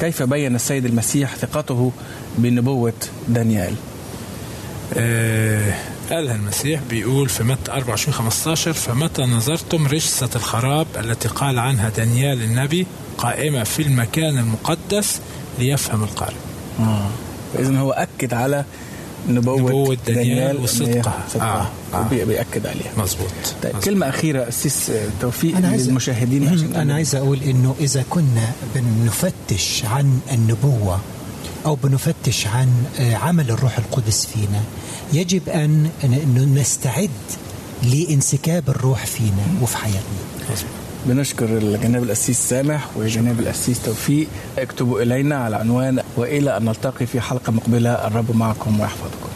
كيف 0.00 0.22
بين 0.22 0.54
السيد 0.54 0.84
المسيح 0.84 1.36
ثقته 1.36 1.92
بنبوة 2.38 2.92
دانيال 3.28 3.74
آه، 4.94 5.74
قالها 6.10 6.34
المسيح 6.34 6.80
بيقول 6.90 7.28
في 7.28 7.44
متى 7.44 7.72
24 7.72 8.14
15 8.14 8.72
فمتى 8.72 9.22
نظرتم 9.22 9.86
رجسة 9.86 10.28
الخراب 10.36 10.86
التي 10.96 11.28
قال 11.28 11.58
عنها 11.58 11.88
دانيال 11.88 12.42
النبي 12.42 12.86
قائمة 13.18 13.64
في 13.64 13.82
المكان 13.82 14.38
المقدس 14.38 15.20
ليفهم 15.58 16.02
القارئ 16.04 16.34
إذن 17.58 17.76
هو 17.76 17.92
أكد 17.92 18.34
على 18.34 18.64
نبوة, 19.28 19.58
نبوة 19.60 19.96
دانيال 20.06 20.56
هي 20.56 20.62
وصدقها. 20.62 21.24
صدقها. 21.32 21.70
آه، 21.94 21.96
آه. 21.96 22.08
بيأكد 22.24 22.66
عليها. 22.66 22.90
مظبوط. 22.98 23.28
طيب. 23.62 23.72
كلمة 23.78 24.08
أخيرة 24.08 24.48
أسيس 24.48 24.90
توفيق 25.20 25.56
أنا 25.56 25.68
عايز- 25.68 25.88
للمشاهدين 25.88 26.48
عشان 26.48 26.74
أنا 26.74 26.94
عايز 26.94 27.14
أقول 27.14 27.42
إنه 27.42 27.74
إذا 27.80 28.04
كنا 28.10 28.50
بنفتش 28.74 29.84
عن 29.84 30.20
النبوة 30.32 31.00
أو 31.66 31.74
بنفتش 31.74 32.46
عن 32.46 32.68
آه، 33.00 33.14
عمل 33.14 33.50
الروح 33.50 33.78
القدس 33.78 34.26
فينا 34.26 34.62
يجب 35.12 35.48
أن 35.48 35.90
إنه 36.04 36.60
نستعد 36.60 37.10
لانسكاب 37.82 38.68
الروح 38.68 39.06
فينا 39.06 39.46
وفي 39.62 39.76
حياتنا. 39.76 40.00
بنشكر 41.06 41.46
جناب 41.82 42.02
الأسيس 42.02 42.38
سامح 42.48 42.86
وجناب 42.96 43.40
الأسيس 43.40 43.82
توفيق. 43.82 44.26
اكتبوا 44.58 45.02
إلينا 45.02 45.36
على 45.36 45.56
عنوان 45.56 46.02
وإلى 46.16 46.56
أن 46.56 46.64
نلتقي 46.64 47.06
في 47.06 47.20
حلقة 47.20 47.52
مقبلة. 47.52 48.06
الرب 48.06 48.36
معكم 48.36 48.80
ويحفظكم. 48.80 49.35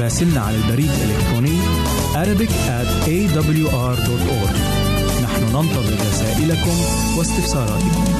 راسلنا 0.00 0.40
على 0.40 0.56
البريد 0.56 0.90
الإلكتروني 0.90 1.58
Arabic 2.14 2.50
at 2.50 3.08
awr.org 3.08 4.56
نحن 5.22 5.42
ننتظر 5.44 5.94
رسائلكم 6.10 6.76
واستفساراتكم. 7.18 8.19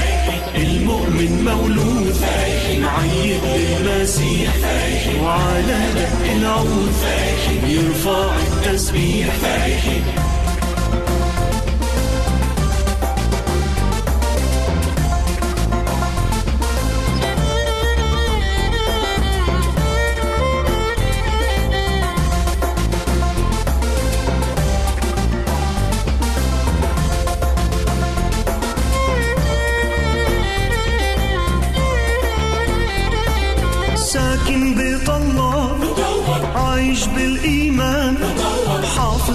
المؤمن 1.21 1.43
مولود 1.43 2.15
معيد 2.81 3.41
للمسيح 3.45 4.53
وعلى 5.23 5.79
دق 5.95 6.31
العود 6.31 6.93
يرفع 7.67 8.35
التسبيح. 8.35 9.35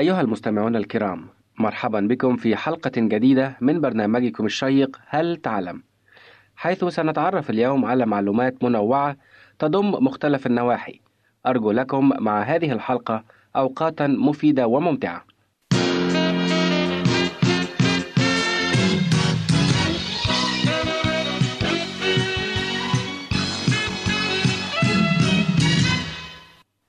أيها 0.00 0.20
المستمعون 0.20 0.76
الكرام 0.76 1.26
مرحبا 1.58 2.00
بكم 2.00 2.36
في 2.36 2.56
حلقة 2.56 2.92
جديدة 2.96 3.56
من 3.60 3.80
برنامجكم 3.80 4.46
الشيق 4.46 5.00
هل 5.06 5.36
تعلم؟ 5.36 5.82
حيث 6.56 6.84
سنتعرف 6.84 7.50
اليوم 7.50 7.84
على 7.84 8.06
معلومات 8.06 8.64
منوعة 8.64 9.16
تضم 9.58 10.04
مختلف 10.04 10.46
النواحي. 10.46 11.00
أرجو 11.46 11.70
لكم 11.70 12.12
مع 12.18 12.42
هذه 12.42 12.72
الحلقة 12.72 13.24
أوقاتا 13.56 14.06
مفيدة 14.06 14.66
وممتعة. 14.66 15.24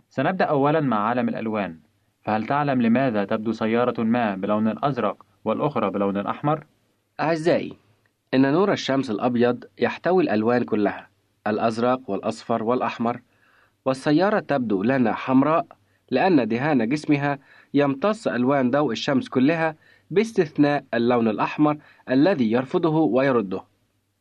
سنبدأ 0.10 0.46
أولا 0.46 0.80
مع 0.80 1.08
عالم 1.08 1.30
الألوان. 1.30 1.91
فهل 2.22 2.46
تعلم 2.46 2.82
لماذا 2.82 3.26
تبدو 3.26 3.52
سيارة 3.52 4.04
ما 4.04 4.36
بلون 4.36 4.86
أزرق 4.86 5.26
والأخرى 5.46 5.90
بلون 5.90 6.18
أحمر؟ 6.18 6.64
أعزائي 7.20 7.78
إن 8.34 8.52
نور 8.52 8.72
الشمس 8.72 9.12
الأبيض 9.12 9.64
يحتوي 9.80 10.24
الألوان 10.24 10.64
كلها 10.64 11.10
الأزرق 11.48 12.10
والأصفر 12.10 12.64
والأحمر 12.64 13.22
والسيارة 13.86 14.40
تبدو 14.40 14.84
لنا 14.84 15.14
حمراء 15.14 15.66
لأن 16.12 16.48
دهان 16.48 16.90
جسمها 16.90 17.40
يمتص 17.74 18.28
ألوان 18.28 18.72
ضوء 18.72 18.92
الشمس 18.92 19.30
كلها 19.30 19.76
باستثناء 20.12 20.84
اللون 20.94 21.28
الأحمر 21.28 21.78
الذي 22.10 22.52
يرفضه 22.52 22.96
ويرده 23.00 23.62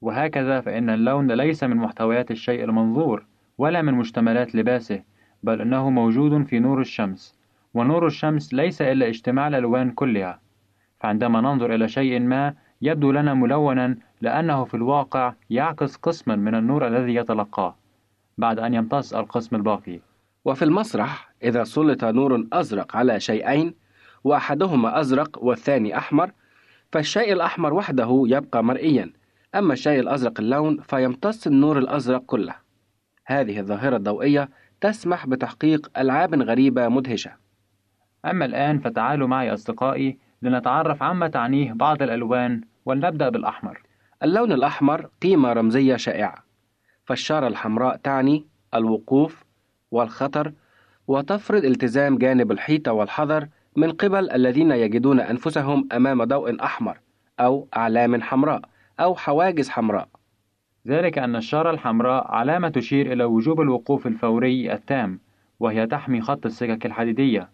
وهكذا 0.01 0.61
فإن 0.61 0.91
اللون 0.91 1.33
ليس 1.33 1.65
من 1.65 1.77
محتويات 1.77 2.31
الشيء 2.31 2.65
المنظور 2.65 3.27
ولا 3.59 3.83
من 3.83 3.95
مشتملات 3.95 4.55
لباسه 4.55 5.03
بل 5.43 5.61
إنه 5.61 5.91
موجود 5.91 6.47
في 6.47 6.59
نور 6.59 6.81
الشمس 6.81 7.40
ونور 7.75 8.07
الشمس 8.07 8.55
ليس 8.55 8.83
إلا 8.83 9.09
اجتماع 9.09 9.49
الألوان 9.49 9.91
كلها 9.91 10.41
فعندما 11.01 11.41
ننظر 11.41 11.75
إلى 11.75 11.89
شيء 11.89 12.21
ما 12.21 12.55
يبدو 12.83 13.13
لنا 13.13 13.35
ملونا 13.35 13.97
لأنه 14.21 14.65
في 14.65 14.75
الواقع 14.75 15.35
يعكس 15.51 15.97
قسما 15.97 16.37
من 16.37 16.55
النور 16.55 16.87
الذي 16.87 17.15
يتلقاه 17.15 17.77
بعد 18.39 18.59
أن 18.59 18.75
يمتص 18.75 19.15
القسم 19.15 19.57
الباقي. 19.57 20.01
وفي 20.45 20.65
المسرح 20.65 21.31
إذا 21.43 21.65
سلط 21.65 22.05
نور 22.05 22.47
أزرق 22.53 22.97
على 22.97 23.21
شيئين 23.21 23.75
وأحدهما 24.25 25.01
أزرق 25.01 25.45
والثاني 25.45 25.99
أحمر 25.99 26.31
فالشيء 26.93 27.33
الأحمر 27.33 27.75
وحده 27.75 28.23
يبقى 28.27 28.65
مرئيا 28.65 29.13
أما 29.55 29.73
الشيء 29.73 30.01
الأزرق 30.01 30.41
اللون 30.41 30.81
فيمتص 30.81 31.47
النور 31.47 31.79
الأزرق 31.79 32.23
كله. 32.27 32.55
هذه 33.27 33.61
الظاهرة 33.61 33.97
الضوئية 33.97 34.49
تسمح 34.81 35.27
بتحقيق 35.27 35.91
ألعاب 35.99 36.43
غريبة 36.43 36.89
مدهشة. 36.89 37.50
أما 38.25 38.45
الآن 38.45 38.79
فتعالوا 38.79 39.29
معي 39.29 39.55
أصدقائي 39.55 40.19
لنتعرف 40.43 41.03
عما 41.03 41.29
تعنيه 41.29 41.73
بعض 41.73 42.03
الألوان 42.03 42.61
ولنبدأ 42.85 43.29
بالأحمر. 43.29 43.83
اللون 44.23 44.53
الأحمر 44.53 45.09
قيمة 45.23 45.53
رمزية 45.53 45.97
شائعة. 45.97 46.35
فالشارة 47.05 47.47
الحمراء 47.49 47.97
تعني 47.97 48.47
الوقوف 48.75 49.45
والخطر 49.91 50.53
وتفرض 51.09 51.65
التزام 51.65 52.19
جانب 52.19 52.53
الحيطة 52.53 52.93
والحذر 52.93 53.49
من 53.77 53.93
قبل 53.93 54.31
الذين 54.31 54.71
يجدون 54.71 55.21
أنفسهم 55.21 55.89
أمام 55.93 56.25
ضوء 56.25 56.65
أحمر 56.65 56.99
أو 57.41 57.69
أعلام 57.77 58.23
حمراء 58.23 58.61
أو 59.01 59.15
حواجز 59.15 59.69
حمراء. 59.69 60.09
ذلك 60.87 61.19
أن 61.19 61.37
الشارة 61.37 61.71
الحمراء 61.71 62.31
علامة 62.31 62.69
تشير 62.69 63.13
إلى 63.13 63.25
وجوب 63.25 63.61
الوقوف 63.61 64.07
الفوري 64.07 64.73
التام 64.73 65.21
وهي 65.61 65.87
تحمي 65.87 66.21
خط 66.21 66.47
السكك 66.47 66.87
الحديدية. 66.87 67.49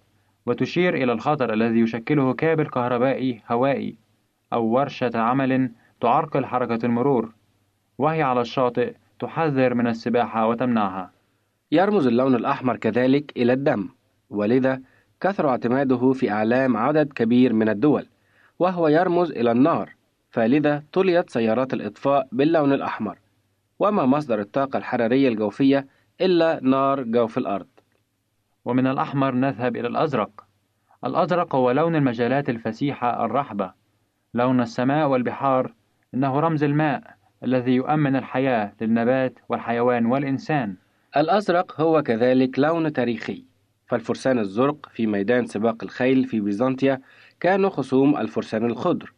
وتشير 0.47 0.95
إلى 0.95 1.13
الخطر 1.13 1.53
الذي 1.53 1.81
يشكله 1.81 2.35
كابل 2.35 2.67
كهربائي 2.67 3.43
هوائي 3.51 3.97
أو 4.53 4.65
ورشة 4.65 5.11
عمل 5.15 5.71
تعرقل 6.01 6.45
حركة 6.45 6.87
المرور 6.87 7.33
وهي 7.99 8.23
على 8.23 8.41
الشاطئ 8.41 8.95
تحذر 9.19 9.75
من 9.75 9.87
السباحة 9.87 10.47
وتمنعها. 10.47 11.11
يرمز 11.73 12.07
اللون 12.07 12.35
الأحمر 12.35 12.77
كذلك 12.77 13.33
إلى 13.37 13.53
الدم 13.53 13.89
ولذا 14.31 14.81
كثر 15.21 15.49
اعتماده 15.49 16.13
في 16.13 16.31
أعلام 16.31 16.77
عدد 16.77 17.13
كبير 17.13 17.53
من 17.53 17.69
الدول 17.69 18.07
وهو 18.59 18.89
يرمز 18.89 19.31
إلى 19.31 19.53
النار 19.53 19.95
فلذا 20.31 20.83
طليت 20.93 21.31
سيارات 21.31 21.75
الإطفاء 21.75 22.29
باللون 22.33 22.73
الأحمر 22.73 23.19
وما 23.79 24.07
مصدر 24.07 24.41
الطاقة 24.41 24.77
الحرارية 24.77 25.29
الجوفية 25.29 25.87
إلا 26.21 26.61
نار 26.63 27.03
جوف 27.03 27.39
الأرض. 27.39 27.67
ومن 28.67 28.87
الأحمر 28.87 29.35
نذهب 29.35 29.77
إلى 29.77 29.89
الأزرق. 29.89 30.45
الأزرق 31.05 31.55
هو 31.55 31.71
لون 31.71 31.97
المجالات 31.97 32.49
الفسيحة 32.49 33.25
الرحبة. 33.25 33.73
لون 34.35 34.61
السماء 34.61 35.09
والبحار 35.09 35.73
إنه 36.15 36.41
رمز 36.41 36.65
الماء 36.65 37.03
الذي 37.45 37.75
يؤمن 37.75 38.17
الحياة 38.17 38.73
للنبات 38.81 39.39
والحيوان 39.49 40.07
والإنسان. 40.07 40.77
الأزرق 41.17 41.81
هو 41.81 42.03
كذلك 42.03 42.59
لون 42.59 42.93
تاريخي. 42.93 43.45
فالفرسان 43.87 44.39
الزرق 44.39 44.89
في 44.93 45.07
ميدان 45.07 45.47
سباق 45.47 45.85
الخيل 45.85 46.25
في 46.25 46.41
بيزنطيا 46.41 47.01
كانوا 47.41 47.71
خصوم 47.71 48.17
الفرسان 48.17 48.65
الخضر. 48.65 49.13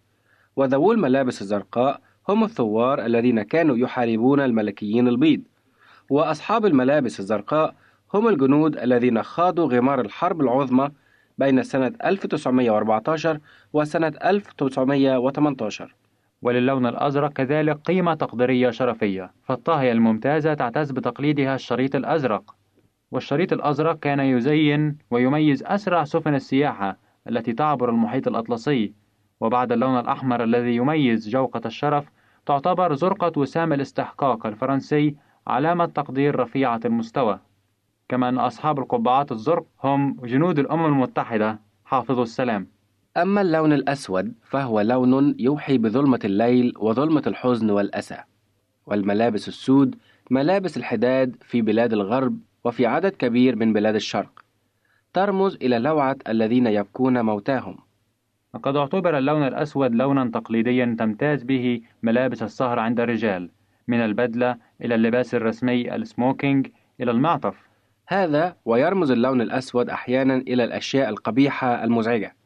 وذوو 0.56 0.92
الملابس 0.92 1.42
الزرقاء 1.42 2.00
هم 2.28 2.44
الثوار 2.44 3.06
الذين 3.06 3.42
كانوا 3.42 3.76
يحاربون 3.76 4.40
الملكيين 4.40 5.08
البيض. 5.08 5.42
وأصحاب 6.10 6.66
الملابس 6.66 7.20
الزرقاء 7.20 7.74
هم 8.14 8.28
الجنود 8.28 8.76
الذين 8.76 9.22
خاضوا 9.22 9.66
غمار 9.66 10.00
الحرب 10.00 10.40
العظمى 10.40 10.90
بين 11.38 11.62
سنة 11.62 11.92
1914 12.04 13.40
وسنة 13.72 14.12
1918 14.24 15.94
وللون 16.42 16.86
الأزرق 16.86 17.32
كذلك 17.32 17.76
قيمة 17.76 18.14
تقديرية 18.14 18.70
شرفية 18.70 19.32
فالطاهية 19.44 19.92
الممتازة 19.92 20.54
تعتز 20.54 20.90
بتقليدها 20.90 21.54
الشريط 21.54 21.96
الأزرق. 21.96 22.54
والشريط 23.10 23.52
الأزرق 23.52 23.98
كان 23.98 24.20
يزين 24.20 24.98
ويميز 25.10 25.62
أسرع 25.62 26.04
سفن 26.04 26.34
السياحة 26.34 26.96
التي 27.28 27.52
تعبر 27.52 27.90
المحيط 27.90 28.28
الأطلسي. 28.28 28.92
وبعد 29.40 29.72
اللون 29.72 29.98
الأحمر 29.98 30.44
الذي 30.44 30.76
يميز 30.76 31.28
جوقة 31.28 31.60
الشرف 31.66 32.10
تعتبر 32.46 32.94
زرقة 32.94 33.32
وسام 33.40 33.72
الاستحقاق 33.72 34.46
الفرنسي 34.46 35.16
علامة 35.46 35.86
تقدير 35.86 36.40
رفيعة 36.40 36.80
المستوى. 36.84 37.40
كما 38.08 38.28
أن 38.28 38.38
أصحاب 38.38 38.78
القبعات 38.78 39.32
الزرق 39.32 39.66
هم 39.84 40.16
جنود 40.24 40.58
الأمم 40.58 40.86
المتحدة. 40.86 41.60
حافظوا 41.84 42.22
السلام. 42.22 42.66
أما 43.16 43.40
اللون 43.40 43.72
الأسود 43.72 44.34
فهو 44.44 44.80
لون 44.80 45.34
يوحي 45.38 45.78
بظلمة 45.78 46.20
الليل 46.24 46.72
وظلمة 46.78 47.22
الحزن 47.26 47.70
والأسى. 47.70 48.18
والملابس 48.86 49.48
السود 49.48 49.96
ملابس 50.30 50.76
الحداد 50.76 51.36
في 51.40 51.62
بلاد 51.62 51.92
الغرب 51.92 52.38
وفي 52.64 52.86
عدد 52.86 53.10
كبير 53.10 53.56
من 53.56 53.72
بلاد 53.72 53.94
الشرق. 53.94 54.44
ترمز 55.12 55.54
إلى 55.54 55.78
لوعة 55.78 56.16
الذين 56.28 56.66
يبكون 56.66 57.20
موتاهم. 57.20 57.76
وقد 58.54 58.76
اعتبر 58.76 59.18
اللون 59.18 59.42
الأسود 59.42 59.94
لونا 59.94 60.30
تقليديا 60.30 60.96
تمتاز 60.98 61.42
به 61.42 61.80
ملابس 62.02 62.42
السهر 62.42 62.78
عند 62.78 63.00
الرجال 63.00 63.50
من 63.88 64.00
البدلة 64.00 64.56
إلى 64.84 64.94
اللباس 64.94 65.34
الرسمي 65.34 65.94
السموكينج 65.94 66.68
إلى 67.00 67.10
المعطف. 67.10 67.67
هذا 68.10 68.56
ويرمز 68.64 69.10
اللون 69.10 69.40
الأسود 69.40 69.90
أحيانا 69.90 70.36
إلى 70.36 70.64
الأشياء 70.64 71.08
القبيحة 71.08 71.84
المزعجة. 71.84 72.36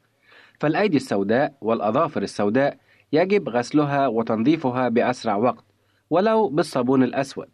فالأيدي 0.60 0.96
السوداء 0.96 1.54
والأظافر 1.60 2.22
السوداء 2.22 2.76
يجب 3.12 3.48
غسلها 3.48 4.06
وتنظيفها 4.06 4.88
بأسرع 4.88 5.36
وقت 5.36 5.64
ولو 6.10 6.48
بالصابون 6.48 7.02
الأسود. 7.02 7.48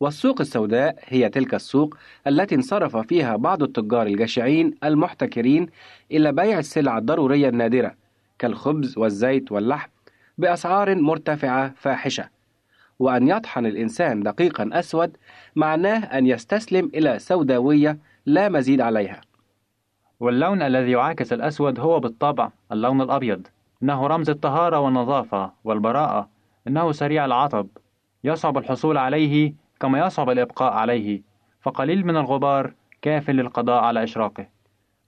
والسوق 0.00 0.40
السوداء 0.40 0.98
هي 1.04 1.28
تلك 1.28 1.54
السوق 1.54 1.96
التي 2.26 2.54
انصرف 2.54 2.96
فيها 2.96 3.36
بعض 3.36 3.62
التجار 3.62 4.06
الجشعين 4.06 4.74
المحتكرين 4.84 5.66
إلى 6.12 6.32
بيع 6.32 6.58
السلع 6.58 6.98
الضرورية 6.98 7.48
النادرة 7.48 7.94
كالخبز 8.38 8.98
والزيت 8.98 9.52
واللحم 9.52 9.88
بأسعار 10.38 10.94
مرتفعة 10.94 11.74
فاحشة. 11.76 12.35
وأن 12.98 13.28
يطحن 13.28 13.66
الإنسان 13.66 14.22
دقيقا 14.22 14.70
أسود 14.72 15.16
معناه 15.56 15.98
أن 15.98 16.26
يستسلم 16.26 16.90
إلى 16.94 17.18
سوداوية 17.18 17.98
لا 18.26 18.48
مزيد 18.48 18.80
عليها. 18.80 19.20
واللون 20.20 20.62
الذي 20.62 20.90
يعاكس 20.90 21.32
الأسود 21.32 21.80
هو 21.80 22.00
بالطبع 22.00 22.50
اللون 22.72 23.00
الأبيض. 23.00 23.46
إنه 23.82 24.06
رمز 24.06 24.30
الطهارة 24.30 24.78
والنظافة 24.78 25.52
والبراءة. 25.64 26.28
إنه 26.68 26.92
سريع 26.92 27.24
العطب. 27.24 27.68
يصعب 28.24 28.58
الحصول 28.58 28.98
عليه 28.98 29.54
كما 29.80 30.06
يصعب 30.06 30.30
الإبقاء 30.30 30.72
عليه. 30.72 31.22
فقليل 31.60 32.06
من 32.06 32.16
الغبار 32.16 32.74
كاف 33.02 33.30
للقضاء 33.30 33.82
على 33.82 34.02
إشراقه. 34.02 34.46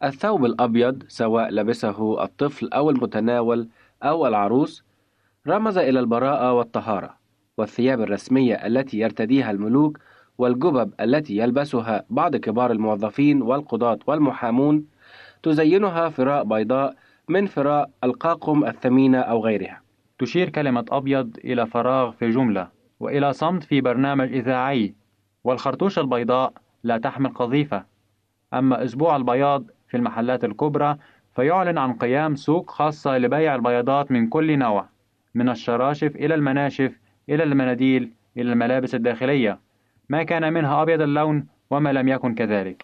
الثوب 0.04 0.44
الأبيض 0.44 1.02
سواء 1.08 1.50
لبسه 1.50 2.22
الطفل 2.24 2.68
أو 2.72 2.90
المتناول 2.90 3.68
أو 4.02 4.26
العروس 4.26 4.84
رمز 5.46 5.78
إلى 5.78 6.00
البراءة 6.00 6.52
والطهارة. 6.52 7.17
والثياب 7.58 8.00
الرسمية 8.00 8.54
التي 8.54 8.98
يرتديها 8.98 9.50
الملوك 9.50 9.98
والجبب 10.38 10.92
التي 11.00 11.36
يلبسها 11.36 12.04
بعض 12.10 12.36
كبار 12.36 12.70
الموظفين 12.70 13.42
والقضاة 13.42 13.98
والمحامون 14.06 14.84
تزينها 15.42 16.08
فراء 16.08 16.44
بيضاء 16.44 16.94
من 17.28 17.46
فراء 17.46 17.90
القاقم 18.04 18.64
الثمينة 18.64 19.18
أو 19.18 19.44
غيرها. 19.44 19.80
تشير 20.18 20.48
كلمة 20.48 20.84
أبيض 20.90 21.36
إلى 21.44 21.66
فراغ 21.66 22.10
في 22.10 22.30
جملة 22.30 22.68
وإلى 23.00 23.32
صمت 23.32 23.64
في 23.64 23.80
برنامج 23.80 24.32
إذاعي. 24.32 24.94
والخرطوش 25.44 25.98
البيضاء 25.98 26.52
لا 26.84 26.98
تحمل 26.98 27.30
قذيفة. 27.34 27.84
أما 28.54 28.84
أسبوع 28.84 29.16
البياض 29.16 29.64
في 29.88 29.96
المحلات 29.96 30.44
الكبرى 30.44 30.96
فيعلن 31.36 31.78
عن 31.78 31.92
قيام 31.92 32.34
سوق 32.34 32.70
خاصة 32.70 33.18
لبيع 33.18 33.54
البياضات 33.54 34.10
من 34.10 34.28
كل 34.28 34.58
نوع 34.58 34.88
من 35.34 35.48
الشراشف 35.48 36.16
إلى 36.16 36.34
المناشف 36.34 36.92
إلى 37.28 37.42
المناديل 37.42 38.12
إلى 38.36 38.52
الملابس 38.52 38.94
الداخلية. 38.94 39.60
ما 40.08 40.22
كان 40.22 40.52
منها 40.52 40.82
أبيض 40.82 41.00
اللون 41.00 41.46
وما 41.70 41.92
لم 41.92 42.08
يكن 42.08 42.34
كذلك. 42.34 42.82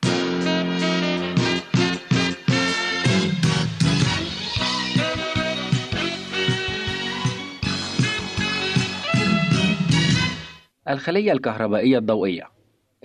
الخلية 10.88 11.32
الكهربائية 11.32 11.98
الضوئية. 11.98 12.44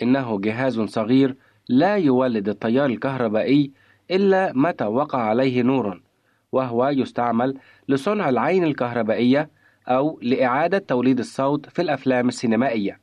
إنه 0.01 0.39
جهاز 0.41 0.79
صغير 0.79 1.35
لا 1.69 1.97
يولد 1.97 2.49
التيار 2.49 2.85
الكهربائي 2.85 3.71
إلا 4.11 4.51
متى 4.55 4.85
وقع 4.85 5.21
عليه 5.21 5.61
نور 5.61 6.01
وهو 6.51 6.87
يستعمل 6.87 7.57
لصنع 7.89 8.29
العين 8.29 8.63
الكهربائية 8.63 9.49
أو 9.89 10.19
لإعادة 10.21 10.77
توليد 10.77 11.19
الصوت 11.19 11.69
في 11.69 11.81
الأفلام 11.81 12.27
السينمائية. 12.27 12.99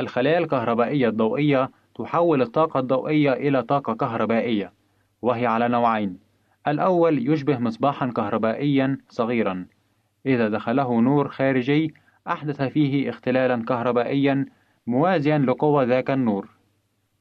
الخلايا 0.00 0.38
الكهربائية 0.38 1.08
الضوئية 1.08 1.70
تحول 1.94 2.42
الطاقة 2.42 2.80
الضوئية 2.80 3.32
إلى 3.32 3.62
طاقة 3.62 3.94
كهربائية 3.94 4.72
وهي 5.22 5.46
على 5.46 5.68
نوعين. 5.68 6.18
الأول 6.68 7.32
يشبه 7.32 7.58
مصباحا 7.58 8.06
كهربائيا 8.06 8.98
صغيرا. 9.08 9.66
إذا 10.26 10.48
دخله 10.48 11.00
نور 11.00 11.28
خارجي 11.28 11.94
أحدث 12.28 12.62
فيه 12.62 13.10
اختلالا 13.10 13.64
كهربائيا 13.64 14.46
موازيا 14.86 15.38
لقوة 15.38 15.82
ذاك 15.82 16.10
النور. 16.10 16.48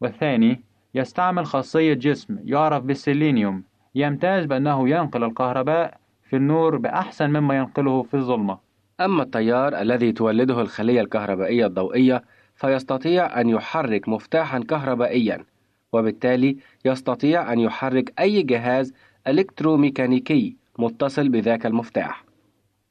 والثاني 0.01 0.61
يستعمل 0.95 1.45
خاصية 1.45 1.93
جسم 1.93 2.39
يعرف 2.43 2.83
بالسيلينيوم. 2.83 3.63
يمتاز 3.95 4.45
بأنه 4.45 4.89
ينقل 4.89 5.23
الكهرباء 5.23 5.97
في 6.29 6.35
النور 6.35 6.77
بأحسن 6.77 7.29
مما 7.29 7.57
ينقله 7.57 8.03
في 8.03 8.13
الظلمة. 8.13 8.68
أما 9.01 9.23
التيار 9.23 9.81
الذي 9.81 10.11
تولده 10.11 10.61
الخلية 10.61 11.01
الكهربائية 11.01 11.65
الضوئية 11.65 12.23
فيستطيع 12.55 13.41
أن 13.41 13.49
يحرك 13.49 14.09
مفتاحا 14.09 14.59
كهربائيا 14.59 15.45
وبالتالي 15.93 16.57
يستطيع 16.85 17.53
أن 17.53 17.59
يحرك 17.59 18.13
أي 18.19 18.43
جهاز 18.43 18.93
إلكتروميكانيكي 19.27 20.57
متصل 20.79 21.29
بذاك 21.29 21.65
المفتاح. 21.65 22.25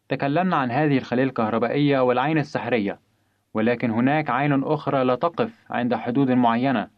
تكلمنا 0.08 0.56
عن 0.56 0.70
هذه 0.70 0.98
الخلية 0.98 1.22
الكهربائية 1.22 2.00
والعين 2.00 2.38
السحرية 2.38 2.98
ولكن 3.54 3.90
هناك 3.90 4.30
عين 4.30 4.64
أخرى 4.64 5.04
لا 5.04 5.14
تقف 5.14 5.64
عند 5.70 5.94
حدود 5.94 6.30
معينة 6.30 6.88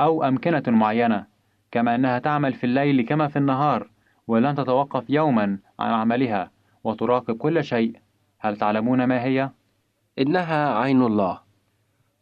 أو 0.00 0.24
أمكنة 0.24 0.62
معينة 0.66 1.26
كما 1.70 1.94
أنها 1.94 2.18
تعمل 2.18 2.52
في 2.54 2.64
الليل 2.64 3.02
كما 3.02 3.28
في 3.28 3.36
النهار 3.36 3.90
ولن 4.26 4.54
تتوقف 4.54 5.10
يوما 5.10 5.58
عن 5.78 5.92
عملها 5.92 6.50
وتراقب 6.84 7.36
كل 7.36 7.64
شيء. 7.64 8.07
هل 8.38 8.56
تعلمون 8.56 9.04
ما 9.04 9.24
هي؟ 9.24 9.50
إنها 10.18 10.78
عين 10.78 11.02
الله. 11.02 11.40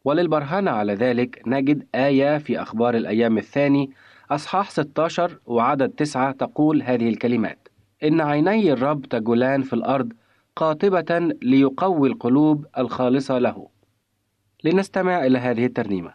وللبرهان 0.05 0.69
على 0.69 0.95
ذلك 0.95 1.43
نجد 1.47 1.87
آية 1.95 2.39
في 2.39 2.63
أخبار 2.63 2.97
الأيام 2.97 3.39
الثاني 3.39 3.91
أصحاح 4.31 4.71
16 4.71 5.39
وعدد 5.47 5.89
9 5.89 6.33
تقول 6.33 6.83
هذه 6.83 7.09
الكلمات 7.09 7.69
إن 8.05 8.21
عيني 8.21 8.73
الرب 8.73 9.07
تجولان 9.07 9.63
في 9.63 9.73
الأرض 9.73 10.13
قاطبة 10.57 11.35
ليقوي 11.43 12.09
القلوب 12.09 12.67
الخالصة 12.79 13.39
له. 13.39 13.69
لنستمع 14.65 15.27
إلى 15.27 15.39
هذه 15.39 15.67
الترنيمة. 15.67 16.15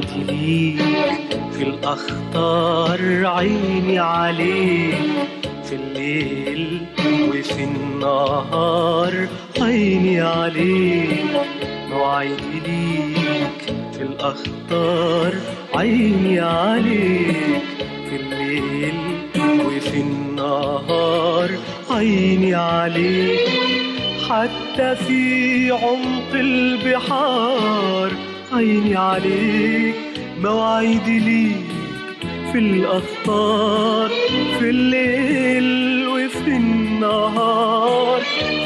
موعدي 0.00 0.24
ليك 0.32 1.40
في 1.52 1.62
الأخطار 1.62 3.26
عيني 3.26 3.98
عليك 3.98 4.94
في 5.64 5.74
الليل 5.74 6.80
وفي 7.28 7.64
النهار 7.64 9.28
عيني 9.60 10.20
عليك 10.20 11.24
موعدي 11.90 12.60
ليك 12.66 13.74
في 13.92 14.02
الأخطار 14.02 15.32
عيني 15.74 16.40
عليك 16.40 17.62
في 18.10 18.16
الليل 18.16 18.94
وفي 19.66 20.00
النهار 20.00 21.50
عيني 21.90 22.54
عليك 22.54 23.48
حتى 24.30 24.96
في 24.96 25.70
عمق 25.70 26.32
البحار 26.34 28.10
عيني 28.52 28.96
عليك 28.96 29.94
مواعيدي 30.42 31.18
ليك 31.18 31.66
في 32.52 32.58
الأخطار 32.58 34.10
في 34.58 34.70
الليل 34.70 36.08
وفي 36.08 36.48
النهار. 36.48 38.20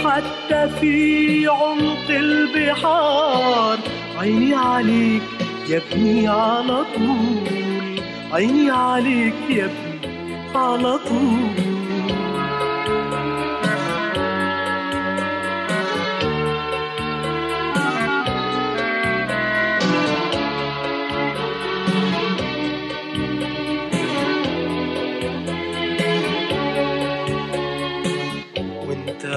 حتى 0.04 0.68
في 0.80 1.46
عمق 1.46 2.08
البحار 2.10 3.78
عيني 4.18 4.54
عليك 4.54 5.22
يا 5.68 5.82
ابني 5.92 6.28
على 6.28 6.84
طول. 6.96 8.00
عيني 8.32 8.70
عليك 8.70 9.34
يا 9.50 9.64
ابني 9.64 10.08
على 10.54 10.98
طول. 10.98 11.63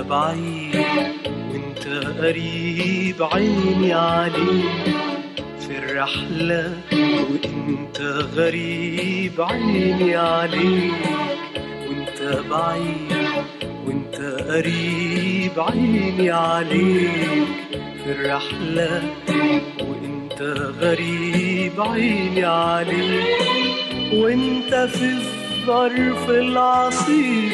بعيد 0.10 0.76
وانت 1.51 1.88
قريب 2.20 3.24
عيني 3.34 3.93
عليك 3.93 4.95
في 5.60 5.78
الرحلة 5.78 6.78
وانت 7.30 8.01
غريب 8.36 9.41
عيني 9.41 10.16
عليك. 10.16 10.93
وانت 11.88 12.39
بعيد 12.49 13.18
وانت 13.86 14.16
قريب 14.49 15.55
عيني 15.58 16.32
عليك 16.32 17.47
في 18.03 18.12
الرحلة 18.12 19.03
وانت 19.80 20.41
غريب 20.82 21.82
عيني 21.82 22.45
عليك. 22.45 23.28
وانت 24.14 24.74
في 24.76 25.05
الظرف 25.05 26.30
العصيب 26.30 27.51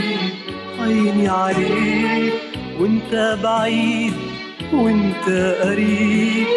عيني 0.84 1.28
عليك 1.28 2.34
وانت 2.80 3.38
بعيد 3.44 4.14
وانت 4.74 5.28
قريب. 5.64 6.48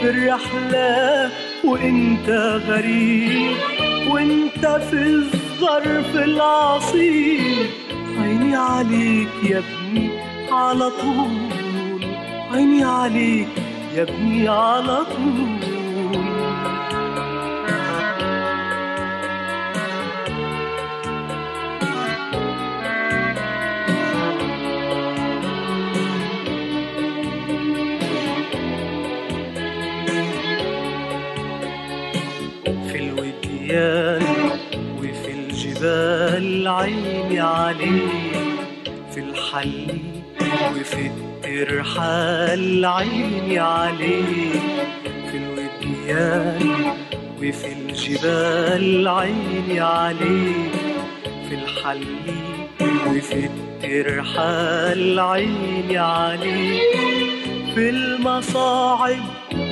في 0.00 0.10
الرحلة 0.10 1.30
وانت 1.64 2.28
غريب 2.68 3.56
وانت 4.10 4.66
في 4.90 5.02
الظرف 5.02 6.16
العصيب. 6.16 7.66
عيني 8.18 8.56
عليك 8.56 9.28
يا 9.50 9.58
ابني 9.58 10.10
على 10.52 10.90
طول 10.90 12.04
عيني 12.52 12.84
عليك 12.84 13.48
يا 13.94 14.02
ابني 14.02 14.48
على 14.48 15.04
طول. 15.04 15.63
الجبال 36.64 36.68
عيني 36.68 37.40
عليك 37.40 38.92
في 39.14 39.20
الحل 39.20 39.98
وفي 40.80 41.10
الترحال 41.10 42.84
عيني 42.84 43.58
عليك 43.58 44.62
في 45.30 45.36
الوديان 45.36 46.74
وفي 47.38 47.72
الجبال 47.72 49.08
عيني 49.08 49.80
عليك 49.80 50.72
في 51.48 51.54
الحل 51.54 52.04
وفي 53.06 53.48
الترحال 53.84 55.20
عيني 55.20 55.98
عليك 55.98 56.82
في 57.74 57.90
المصاعب 57.90 59.22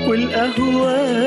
والأهوال 0.08 1.24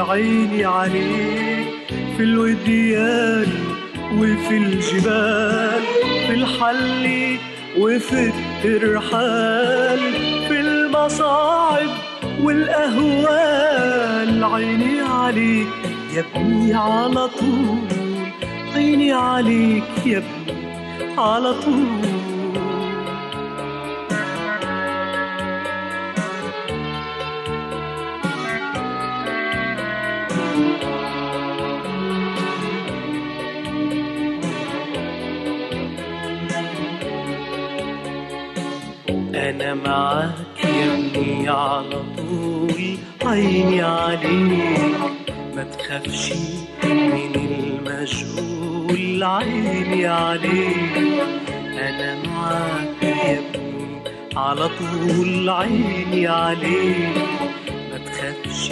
عيني 0.00 0.64
عليك 0.64 1.68
في 2.16 2.22
الوديان. 2.22 3.67
وفي 4.12 4.56
الجبال 4.56 5.82
في 6.26 6.34
الحل 6.34 7.36
وفي 7.78 8.32
الترحال 8.32 9.98
في 10.48 10.60
المصاعب 10.60 11.88
والأهوال. 12.42 14.44
عيني 14.44 15.00
عليك 15.00 15.66
يا 16.14 16.24
ابني 16.34 16.74
على 16.74 17.28
طول 17.28 17.78
عيني 18.74 19.12
عليك 19.12 19.84
يا 20.06 20.18
ابني 20.18 20.58
على 21.18 21.52
طول. 21.52 22.17
أنا 39.48 39.74
معاك 39.74 40.64
يا 40.64 40.94
ابني 40.94 41.48
على 41.48 42.02
طول 42.16 42.98
عيني 43.24 43.82
عليك 43.82 45.32
ما 45.56 45.62
تخافش 45.64 46.32
من 46.84 47.34
المجهول. 47.34 49.24
عيني 49.24 50.06
عليك 50.06 50.96
أنا 51.78 52.16
معاك 52.26 53.02
يا 53.02 53.38
ابني 53.38 54.00
على 54.36 54.68
طول 54.68 55.50
عيني 55.50 56.26
عليك 56.26 57.16
ما 57.92 57.98
تخافش 58.06 58.70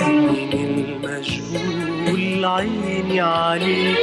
من 0.00 0.52
المجهول. 0.52 2.44
عيني 2.44 3.20
عليك 3.20 3.96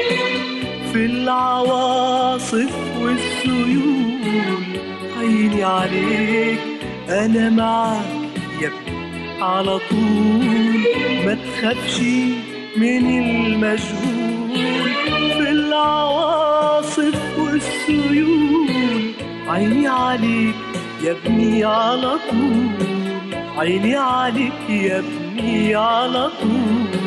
في 0.94 1.06
العواصف 1.06 2.72
والسيول. 3.02 4.73
عيني 5.24 5.64
عليك 5.64 6.60
أنا 7.10 7.50
معاك 7.50 8.06
يا 8.62 8.68
ابني. 8.68 9.42
على 9.42 9.80
طول 9.90 10.84
ما 11.26 11.38
تخافش 11.46 12.00
من 12.78 13.06
المجهول 13.20 14.60
في 15.38 15.50
العواصف 15.50 17.40
والسيول. 17.40 19.12
عيني 19.48 19.88
عليك 19.88 20.56
يا 21.04 21.12
ابني 21.12 21.64
على 21.64 22.18
طول 22.30 22.88
عيني 23.58 23.96
عليك 23.96 24.70
يا 24.70 25.00
ابني 25.00 25.76
على 25.76 26.30
طول. 26.42 27.03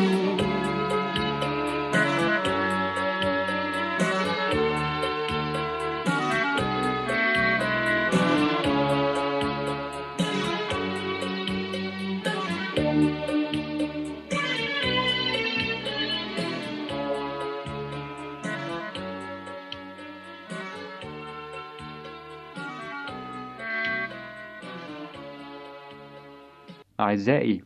أعزائي 26.99 27.63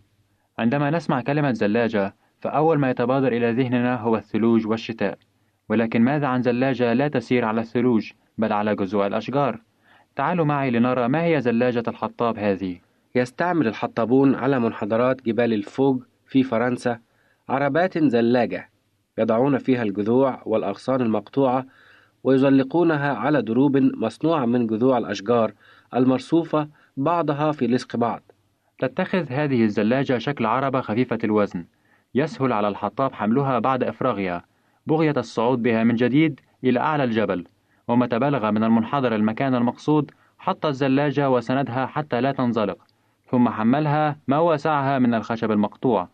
عندما 0.59 0.89
نسمع 0.89 1.21
كلمة 1.21 1.51
زلاجة 1.51 2.15
فأول 2.39 2.79
ما 2.79 2.89
يتبادر 2.89 3.31
إلى 3.31 3.51
ذهننا 3.51 3.95
هو 3.95 4.15
الثلوج 4.15 4.67
والشتاء. 4.67 5.17
ولكن 5.69 6.01
ماذا 6.01 6.27
عن 6.27 6.41
زلاجة 6.41 6.93
لا 6.93 7.07
تسير 7.07 7.45
على 7.45 7.61
الثلوج 7.61 8.11
بل 8.37 8.53
على 8.53 8.75
جذوع 8.75 9.07
الأشجار؟ 9.07 9.61
تعالوا 10.15 10.45
معي 10.45 10.71
لنرى 10.71 11.07
ما 11.07 11.23
هي 11.23 11.41
زلاجة 11.41 11.83
الحطاب 11.87 12.39
هذه. 12.39 12.79
يستعمل 13.15 13.67
الحطابون 13.67 14.35
على 14.35 14.59
منحدرات 14.59 15.21
جبال 15.25 15.53
الفوج 15.53 16.03
في 16.25 16.43
فرنسا 16.43 16.99
عربات 17.49 17.97
زلاجة 17.97 18.69
يضعون 19.17 19.57
فيها 19.57 19.83
الجذوع 19.83 20.41
والأغصان 20.45 21.01
المقطوعة 21.01 21.65
ويزلقونها 22.23 23.13
على 23.13 23.41
دروب 23.41 23.77
مصنوعة 23.77 24.45
من 24.45 24.67
جذوع 24.67 24.97
الأشجار 24.97 25.53
المرصوفة 25.95 26.67
بعضها 26.97 27.51
في 27.51 27.67
لصق 27.67 27.95
بعض. 27.95 28.30
تتخذ 28.81 29.25
هذه 29.29 29.63
الزلاجة 29.63 30.17
شكل 30.17 30.45
عربة 30.45 30.81
خفيفة 30.81 31.17
الوزن. 31.23 31.65
يسهل 32.15 32.53
على 32.53 32.67
الحطاب 32.67 33.13
حملها 33.13 33.59
بعد 33.59 33.83
إفراغها. 33.83 34.43
بغية 34.87 35.13
الصعود 35.17 35.63
بها 35.63 35.83
من 35.83 35.95
جديد 35.95 36.39
إلى 36.63 36.79
أعلى 36.79 37.03
الجبل. 37.03 37.45
ومتى 37.87 38.19
بلغ 38.19 38.51
من 38.51 38.63
المنحدر 38.63 39.15
المكان 39.15 39.55
المقصود 39.55 40.11
حط 40.39 40.65
الزلاجة 40.65 41.29
وسندها 41.29 41.85
حتى 41.85 42.21
لا 42.21 42.31
تنزلق. 42.31 42.77
ثم 43.31 43.49
حملها 43.49 44.17
ما 44.27 44.39
وسعها 44.39 44.99
من 44.99 45.13
الخشب 45.13 45.51
المقطوع. 45.51 46.07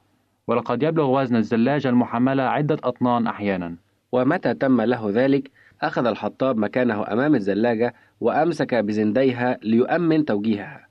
ولقد 0.48 0.84
يبلغ 0.84 1.22
وزن 1.22 1.36
الزلاجة 1.36 1.90
المحملة 1.90 2.44
عدة 2.44 2.78
أطنان 2.84 3.28
أحيانا. 3.28 3.76
ومتى 4.12 4.54
تم 4.54 4.82
له 4.82 5.10
ذلك؟ 5.10 5.52
أخذ 5.82 6.06
الحطاب 6.06 6.58
مكانه 6.58 7.06
أمام 7.12 7.36
الزلاجة 7.36 7.94
وأمسك 8.22 8.76
بزنديها 8.76 9.58
ليؤمن 9.64 10.26
توجيهها. 10.26 10.87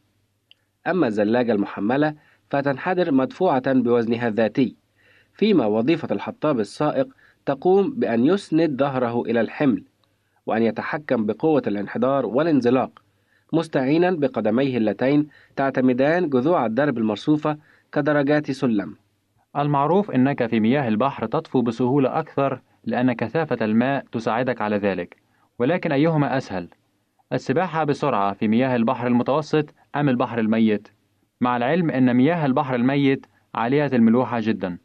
أما 0.87 1.07
الزلاجة 1.07 1.53
المحملة 1.53 2.14
فتنحدر 2.51 3.12
مدفوعة 3.12 3.72
بوزنها 3.72 4.28
الذاتي 4.28 4.76
فيما 5.34 5.66
وظيفة 5.66 6.09
الحطاب 6.11 6.61
السائق 6.61 7.09
تقوم 7.47 7.91
بأن 7.91 8.24
يسند 8.24 8.78
ظهره 8.78 9.22
إلى 9.22 9.41
الحمل 9.41 9.84
وأن 10.47 10.62
يتحكم 10.62 11.26
بقوة 11.26 11.62
الانحدار 11.66 12.26
والانزلاق 12.26 13.03
مستعينا 13.53 14.11
بقدميه 14.11 14.76
اللتين 14.76 15.28
تعتمدان 15.57 16.28
جذوع 16.28 16.66
الدرب 16.66 16.99
المرصوفة 16.99 17.59
كدرجات 17.93 18.51
سلم 18.51 18.97
المعروف 19.57 20.11
أنك 20.11 20.47
في 20.47 20.61
مياه 20.61 20.89
البحر 20.89 21.26
تطفو 21.26 21.62
بسهولة 21.62 22.18
أكثر 22.18 22.61
لأن 22.84 23.12
كثافة 23.12 23.64
الماء 23.64 24.05
تساعدك 24.12 24.61
على 24.61 24.76
ذلك 24.76 25.16
ولكن 25.59 25.93
أيهما 25.93 26.37
أسهل؟ 26.37 26.68
السباحة 27.33 27.85
بسرعة 27.85 28.33
في 28.33 28.49
مياه 28.49 28.77
البحر 28.77 29.07
المتوسط 29.07 29.74
أم 29.97 30.09
البحر 30.09 30.39
الميت؟ 30.39 30.89
مع 31.41 31.57
العلم 31.57 31.91
أن 31.91 32.14
مياه 32.14 32.47
البحر 32.47 32.74
الميت 32.74 33.27
عالية 33.55 33.87
الملوحة 33.87 34.41
جدا 34.41 34.79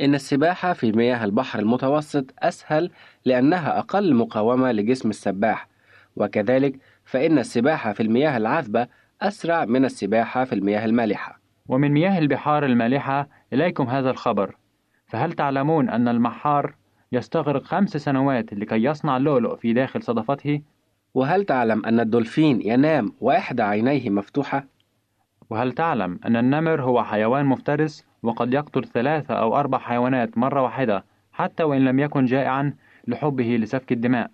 إن 0.00 0.14
السباحة 0.14 0.72
في 0.72 0.92
مياه 0.92 1.24
البحر 1.24 1.58
المتوسط 1.58 2.34
أسهل 2.38 2.90
لأنها 3.24 3.78
أقل 3.78 4.14
مقاومة 4.14 4.72
لجسم 4.72 5.10
السباح 5.10 5.68
وكذلك 6.16 6.78
فإن 7.04 7.38
السباحة 7.38 7.92
في 7.92 8.02
المياه 8.02 8.36
العذبة 8.36 8.86
أسرع 9.22 9.64
من 9.64 9.84
السباحة 9.84 10.44
في 10.44 10.54
المياه 10.54 10.84
المالحة 10.84 11.40
ومن 11.68 11.90
مياه 11.90 12.18
البحار 12.18 12.64
المالحة 12.64 13.28
إليكم 13.52 13.84
هذا 13.84 14.10
الخبر 14.10 14.56
فهل 15.06 15.32
تعلمون 15.32 15.88
أن 15.88 16.08
المحار 16.08 16.74
يستغرق 17.12 17.62
خمس 17.62 17.96
سنوات 17.96 18.54
لكي 18.54 18.84
يصنع 18.84 19.16
اللؤلؤ 19.16 19.56
في 19.56 19.72
داخل 19.72 20.02
صدفته؟ 20.02 20.60
وهل 21.16 21.44
تعلم 21.44 21.86
أن 21.86 22.00
الدولفين 22.00 22.60
ينام 22.62 23.12
وإحدى 23.20 23.62
عينيه 23.62 24.10
مفتوحة؟ 24.10 24.66
وهل 25.50 25.72
تعلم 25.72 26.18
أن 26.26 26.36
النمر 26.36 26.82
هو 26.82 27.04
حيوان 27.04 27.46
مفترس 27.46 28.04
وقد 28.22 28.54
يقتل 28.54 28.84
ثلاثة 28.84 29.34
أو 29.34 29.56
أربع 29.56 29.78
حيوانات 29.78 30.38
مرة 30.38 30.62
واحدة 30.62 31.04
حتى 31.32 31.62
وإن 31.62 31.84
لم 31.84 31.98
يكن 31.98 32.24
جائعا 32.24 32.74
لحبه 33.08 33.56
لسفك 33.56 33.92
الدماء؟ 33.92 34.30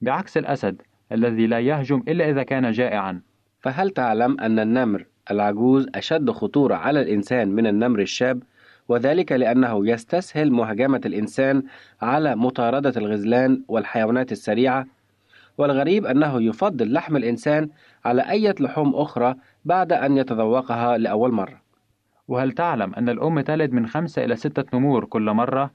بعكس 0.00 0.36
الأسد 0.36 0.82
الذي 1.12 1.46
لا 1.46 1.60
يهجم 1.60 2.02
إلا 2.08 2.30
إذا 2.30 2.42
كان 2.42 2.70
جائعا. 2.70 3.20
فهل 3.60 3.90
تعلم 3.90 4.40
أن 4.40 4.58
النمر 4.58 5.06
العجوز 5.30 5.86
أشد 5.94 6.30
خطورة 6.30 6.74
على 6.74 7.00
الإنسان 7.00 7.48
من 7.48 7.66
النمر 7.66 8.00
الشاب؟ 8.00 8.42
وذلك 8.88 9.32
لأنه 9.32 9.88
يستسهل 9.88 10.52
مهاجمة 10.52 11.00
الإنسان 11.06 11.62
على 12.02 12.36
مطاردة 12.36 12.92
الغزلان 12.96 13.62
والحيوانات 13.68 14.32
السريعة 14.32 14.86
والغريب 15.58 16.06
أنه 16.06 16.42
يفضل 16.42 16.92
لحم 16.92 17.16
الإنسان 17.16 17.68
على 18.04 18.30
أي 18.30 18.54
لحوم 18.60 18.94
أخرى 18.94 19.34
بعد 19.64 19.92
أن 19.92 20.16
يتذوقها 20.16 20.98
لأول 20.98 21.32
مرة. 21.32 21.62
وهل 22.28 22.52
تعلم 22.52 22.94
أن 22.94 23.08
الأم 23.08 23.40
تلد 23.40 23.72
من 23.72 23.86
خمسة 23.86 24.24
إلى 24.24 24.36
ستة 24.36 24.78
نمور 24.78 25.04
كل 25.04 25.30
مرة؟ 25.30 25.70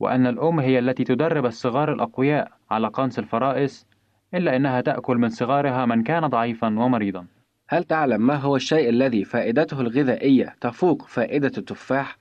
وأن 0.00 0.26
الأم 0.26 0.60
هي 0.60 0.78
التي 0.78 1.04
تدرب 1.04 1.46
الصغار 1.46 1.92
الأقوياء 1.92 2.52
على 2.70 2.88
قنص 2.88 3.18
الفرائس 3.18 3.86
إلا 4.34 4.56
أنها 4.56 4.80
تأكل 4.80 5.16
من 5.16 5.28
صغارها 5.28 5.86
من 5.86 6.02
كان 6.02 6.26
ضعيفا 6.26 6.66
ومريضا. 6.66 7.26
هل 7.68 7.84
تعلم 7.84 8.26
ما 8.26 8.36
هو 8.36 8.56
الشيء 8.56 8.88
الذي 8.88 9.24
فائدته 9.24 9.80
الغذائية 9.80 10.56
تفوق 10.60 11.02
فائدة 11.02 11.52
التفاح؟ 11.58 12.18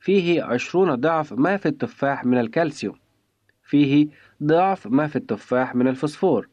فيه 0.00 0.42
عشرون 0.42 0.94
ضعف 0.94 1.32
ما 1.32 1.56
في 1.56 1.66
التفاح 1.66 2.24
من 2.24 2.38
الكالسيوم. 2.38 2.96
فيه 3.66 4.08
ضعف 4.42 4.86
ما 4.86 5.06
في 5.06 5.16
التفاح 5.16 5.74
من 5.74 5.88
الفوسفور. 5.88 6.48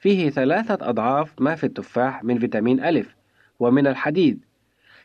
فيه 0.00 0.30
ثلاثة 0.30 0.78
أضعاف 0.80 1.34
ما 1.40 1.54
في 1.54 1.64
التفاح 1.64 2.24
من 2.24 2.38
فيتامين 2.38 2.84
ألف 2.84 3.16
ومن 3.60 3.86
الحديد. 3.86 4.44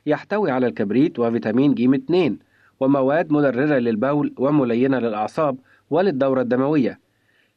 يحتوي 0.05 0.51
على 0.51 0.67
الكبريت 0.67 1.19
وفيتامين 1.19 1.73
ج 1.73 1.93
2 1.93 2.39
ومواد 2.79 3.31
مدررة 3.31 3.79
للبول 3.79 4.33
وملينة 4.37 4.99
للأعصاب 4.99 5.57
وللدورة 5.89 6.41
الدموية. 6.41 6.99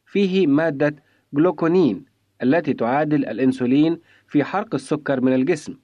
فيه 0.05 0.47
مادة 0.47 0.95
جلوكونين 1.33 2.05
التي 2.43 2.73
تعادل 2.73 3.25
الأنسولين 3.25 3.99
في 4.27 4.43
حرق 4.43 4.75
السكر 4.75 5.21
من 5.21 5.33
الجسم. 5.33 5.75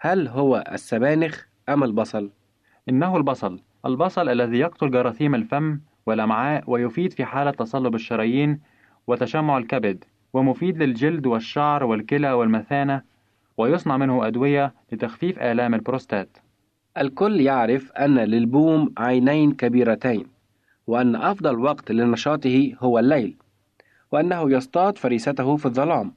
هل 0.00 0.28
هو 0.28 0.64
السبانخ 0.72 1.44
أم 1.68 1.84
البصل؟ 1.84 2.30
إنه 2.88 3.16
البصل. 3.16 3.60
البصل 3.86 4.28
الذي 4.28 4.58
يقتل 4.58 4.90
جراثيم 4.90 5.34
الفم 5.34 5.80
والأمعاء 6.06 6.64
ويفيد 6.66 7.12
في 7.12 7.24
حالة 7.24 7.50
تصلب 7.50 7.94
الشرايين 7.94 8.60
وتشمع 9.06 9.58
الكبد 9.58 10.04
ومفيد 10.32 10.82
للجلد 10.82 11.26
والشعر 11.26 11.84
والكلى 11.84 12.32
والمثانة 12.32 13.02
ويصنع 13.56 13.96
منه 13.96 14.26
أدوية 14.26 14.74
لتخفيف 14.92 15.38
آلام 15.38 15.74
البروستات. 15.74 16.38
الكل 16.98 17.40
يعرف 17.40 17.92
أن 17.92 18.18
للبوم 18.18 18.92
عينين 18.98 19.52
كبيرتين 19.52 20.26
وأن 20.86 21.16
أفضل 21.16 21.58
وقت 21.58 21.92
لنشاطه 21.92 22.74
هو 22.80 22.98
الليل 22.98 23.36
وأنه 24.12 24.52
يصطاد 24.52 24.98
فريسته 24.98 25.56
في 25.56 25.66
الظلام. 25.66 26.12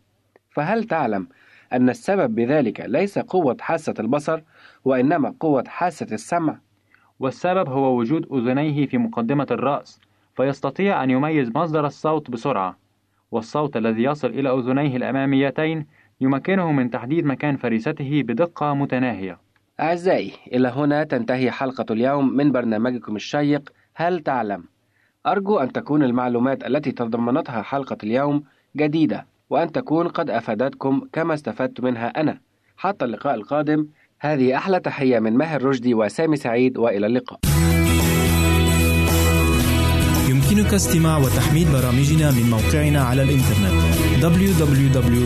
فهل 0.49 0.83
تعلم 0.83 1.27
أن 1.73 1.89
السبب 1.89 2.35
بذلك 2.35 2.79
ليس 2.79 3.19
قوة 3.19 3.57
حاسة 3.59 3.93
البصر 3.99 4.41
وإنما 4.85 5.35
قوة 5.39 5.63
حاسة 5.67 6.07
السمع؟ 6.11 6.57
والسبب 7.19 7.69
هو 7.69 7.97
وجود 7.97 8.27
أذنيه 8.33 8.85
في 8.85 8.97
مقدمة 8.97 9.47
الرأس 9.51 9.99
فيستطيع 10.35 11.03
أن 11.03 11.09
يميز 11.09 11.51
مصدر 11.55 11.85
الصوت 11.85 12.31
بسرعة 12.31 12.77
والصوت 13.31 13.77
الذي 13.77 14.03
يصل 14.03 14.27
إلى 14.27 14.49
أذنيه 14.49 14.97
الأماميتين 14.97 15.85
يمكنه 16.21 16.71
من 16.71 16.89
تحديد 16.89 17.25
مكان 17.25 17.57
فريسته 17.57 18.23
بدقة 18.23 18.73
متناهية. 18.73 19.37
أعزائي 19.79 20.33
إلى 20.47 20.67
هنا 20.67 21.03
تنتهي 21.03 21.51
حلقة 21.51 21.85
اليوم 21.91 22.33
من 22.33 22.51
برنامجكم 22.51 23.15
الشيق 23.15 23.69
هل 23.95 24.19
تعلم؟ 24.19 24.63
أرجو 25.27 25.59
أن 25.59 25.71
تكون 25.71 26.03
المعلومات 26.03 26.65
التي 26.65 26.91
تضمنتها 26.91 27.61
حلقة 27.61 27.97
اليوم 28.03 28.43
جديدة 28.77 29.25
وأن 29.49 29.71
تكون 29.71 30.07
قد 30.07 30.29
أفادتكم 30.29 31.07
كما 31.13 31.33
استفدت 31.33 31.81
منها 31.81 32.07
أنا. 32.07 32.39
حتى 32.77 33.05
اللقاء 33.05 33.35
القادم. 33.35 33.87
هذه 34.25 34.57
أحلى 34.57 34.79
تحية 34.79 35.19
من 35.19 35.37
ماهر 35.37 35.63
رشدي 35.63 35.93
وسامي 35.93 36.37
سعيد 36.37 36.77
وإلى 36.77 37.05
اللقاء. 37.05 37.39
يمكنك 40.29 40.73
استماع 40.73 41.17
وتحميل 41.17 41.67
برامجنا 41.73 42.31
من 42.31 42.49
موقعنا 42.49 43.01
على 43.01 43.23
الإنترنت 43.23 43.73
www.awr.org 44.21 45.23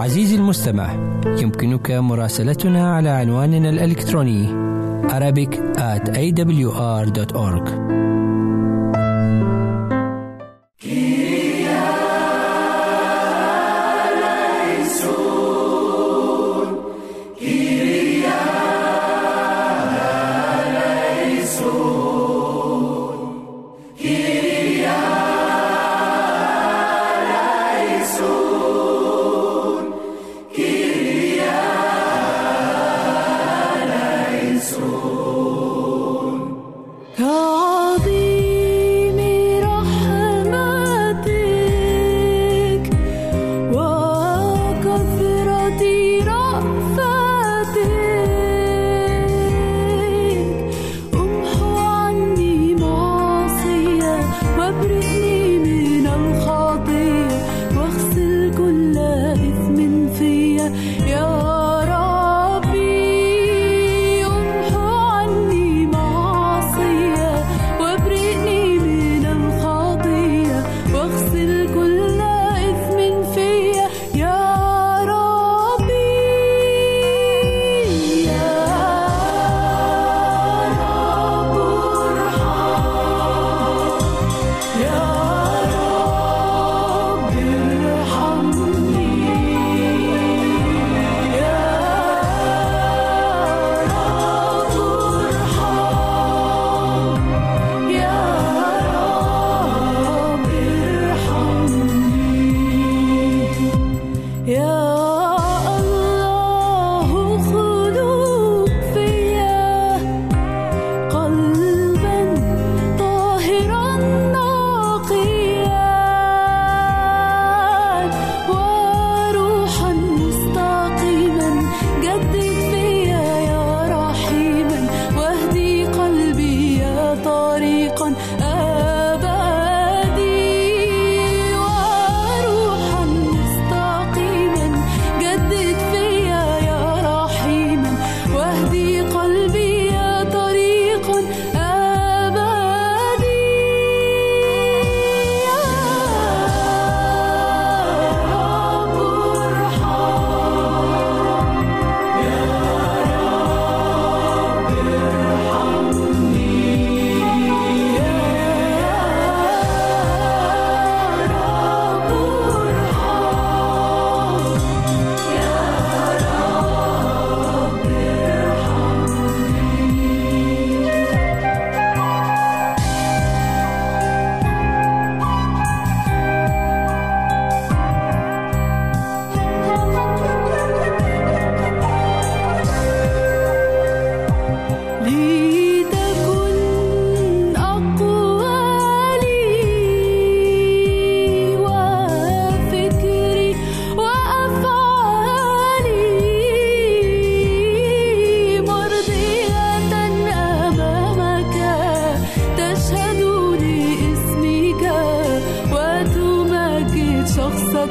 عزيزي 0.00 0.36
المستمع 0.36 0.92
يمكنك 1.26 1.90
مراسلتنا 1.90 2.94
على 2.94 3.08
عنواننا 3.08 3.70
الإلكتروني 3.70 4.62
Arabic 5.02 5.52
at 5.76 6.08
awr.org 6.08 7.92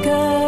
girl. 0.02 0.41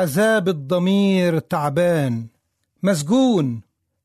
عذاب 0.00 0.48
الضمير 0.48 1.38
تعبان 1.38 2.26
مسجون 2.82 3.60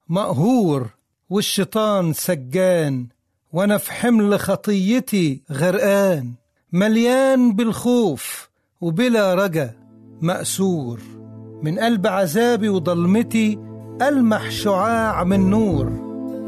مقهور 0.10 0.90
والشيطان 1.30 2.14
سجان 2.14 3.08
وأنا 3.54 3.78
في 3.78 3.92
حمل 3.92 4.40
خطيتي 4.40 5.42
غرقان 5.52 6.34
مليان 6.74 7.54
بالخوف 7.54 8.50
وبلا 8.82 9.34
رجا 9.34 9.74
مأسور 10.22 11.00
من 11.64 11.80
قلب 11.80 12.08
عذابي 12.08 12.70
وضلمتي 12.70 13.60
ألمح 14.02 14.50
شعاع 14.50 15.24
من 15.24 15.50
نور 15.50 15.92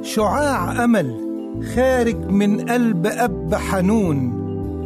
شعاع 0.02 0.84
أمل 0.84 1.16
خارج 1.76 2.16
من 2.16 2.70
قلب 2.70 3.08
أب 3.08 3.56
حنون 3.56 4.18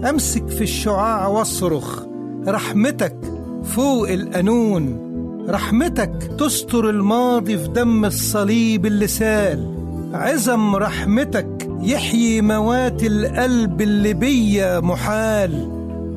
أمسك 0.05 0.47
في 0.47 0.61
الشعاع 0.61 1.27
وأصرخ 1.27 2.05
رحمتك 2.47 3.40
فوق 3.63 4.09
القانون 4.09 5.11
رحمتك 5.49 6.29
تستر 6.39 6.89
الماضي 6.89 7.57
في 7.57 7.67
دم 7.67 8.05
الصليب 8.05 8.85
اللي 8.85 9.07
سال. 9.07 9.71
عزم 10.13 10.75
رحمتك 10.75 11.69
يحيي 11.81 12.41
موات 12.41 13.03
القلب 13.03 13.81
اللي 13.81 14.13
بيا 14.13 14.79
محال. 14.79 15.71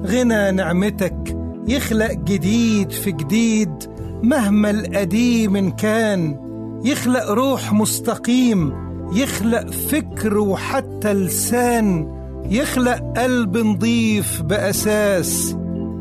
غنى 0.07 0.51
نعمتك 0.51 1.36
يخلق 1.68 2.12
جديد 2.12 2.90
في 2.90 3.12
جديد 3.12 3.74
مهما 4.22 4.70
القديم 4.70 5.70
كان. 5.70 6.36
يخلق 6.84 7.30
روح 7.30 7.72
مستقيم 7.72 8.72
يخلق 9.12 9.70
فكر 9.70 10.38
وحتى 10.38 11.12
لسان. 11.12 12.14
يخلق 12.51 13.12
قلب 13.16 13.57
نضيف 13.57 14.42
بأساس. 14.42 15.57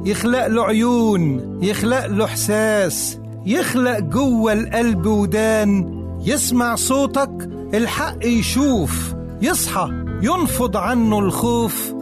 يخلق 0.05 0.47
له 0.47 0.63
عيون 0.63 1.41
يخلق 1.63 2.05
له 2.05 2.25
إحساس 2.25 3.19
يخلق 3.45 3.99
جوه 3.99 4.53
القلب 4.53 5.05
ودان 5.05 6.03
يسمع 6.25 6.75
صوتك 6.75 7.49
الحق 7.73 8.25
يشوف 8.25 9.13
يصحى 9.41 9.89
ينفض 10.21 10.77
عنه 10.77 11.19
الخوف 11.19 11.93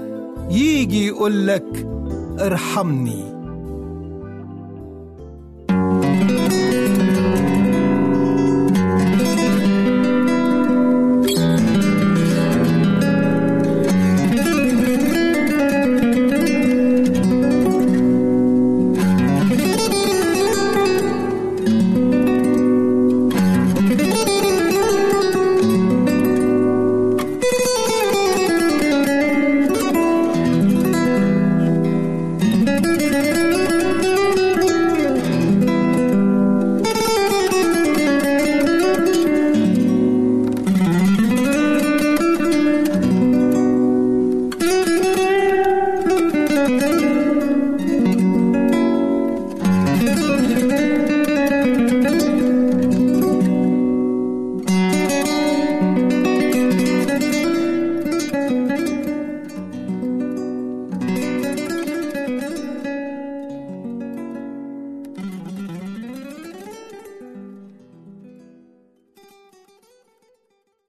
يجي 0.50 1.08
يقولك 1.08 1.88
ارحمني. 2.40 3.31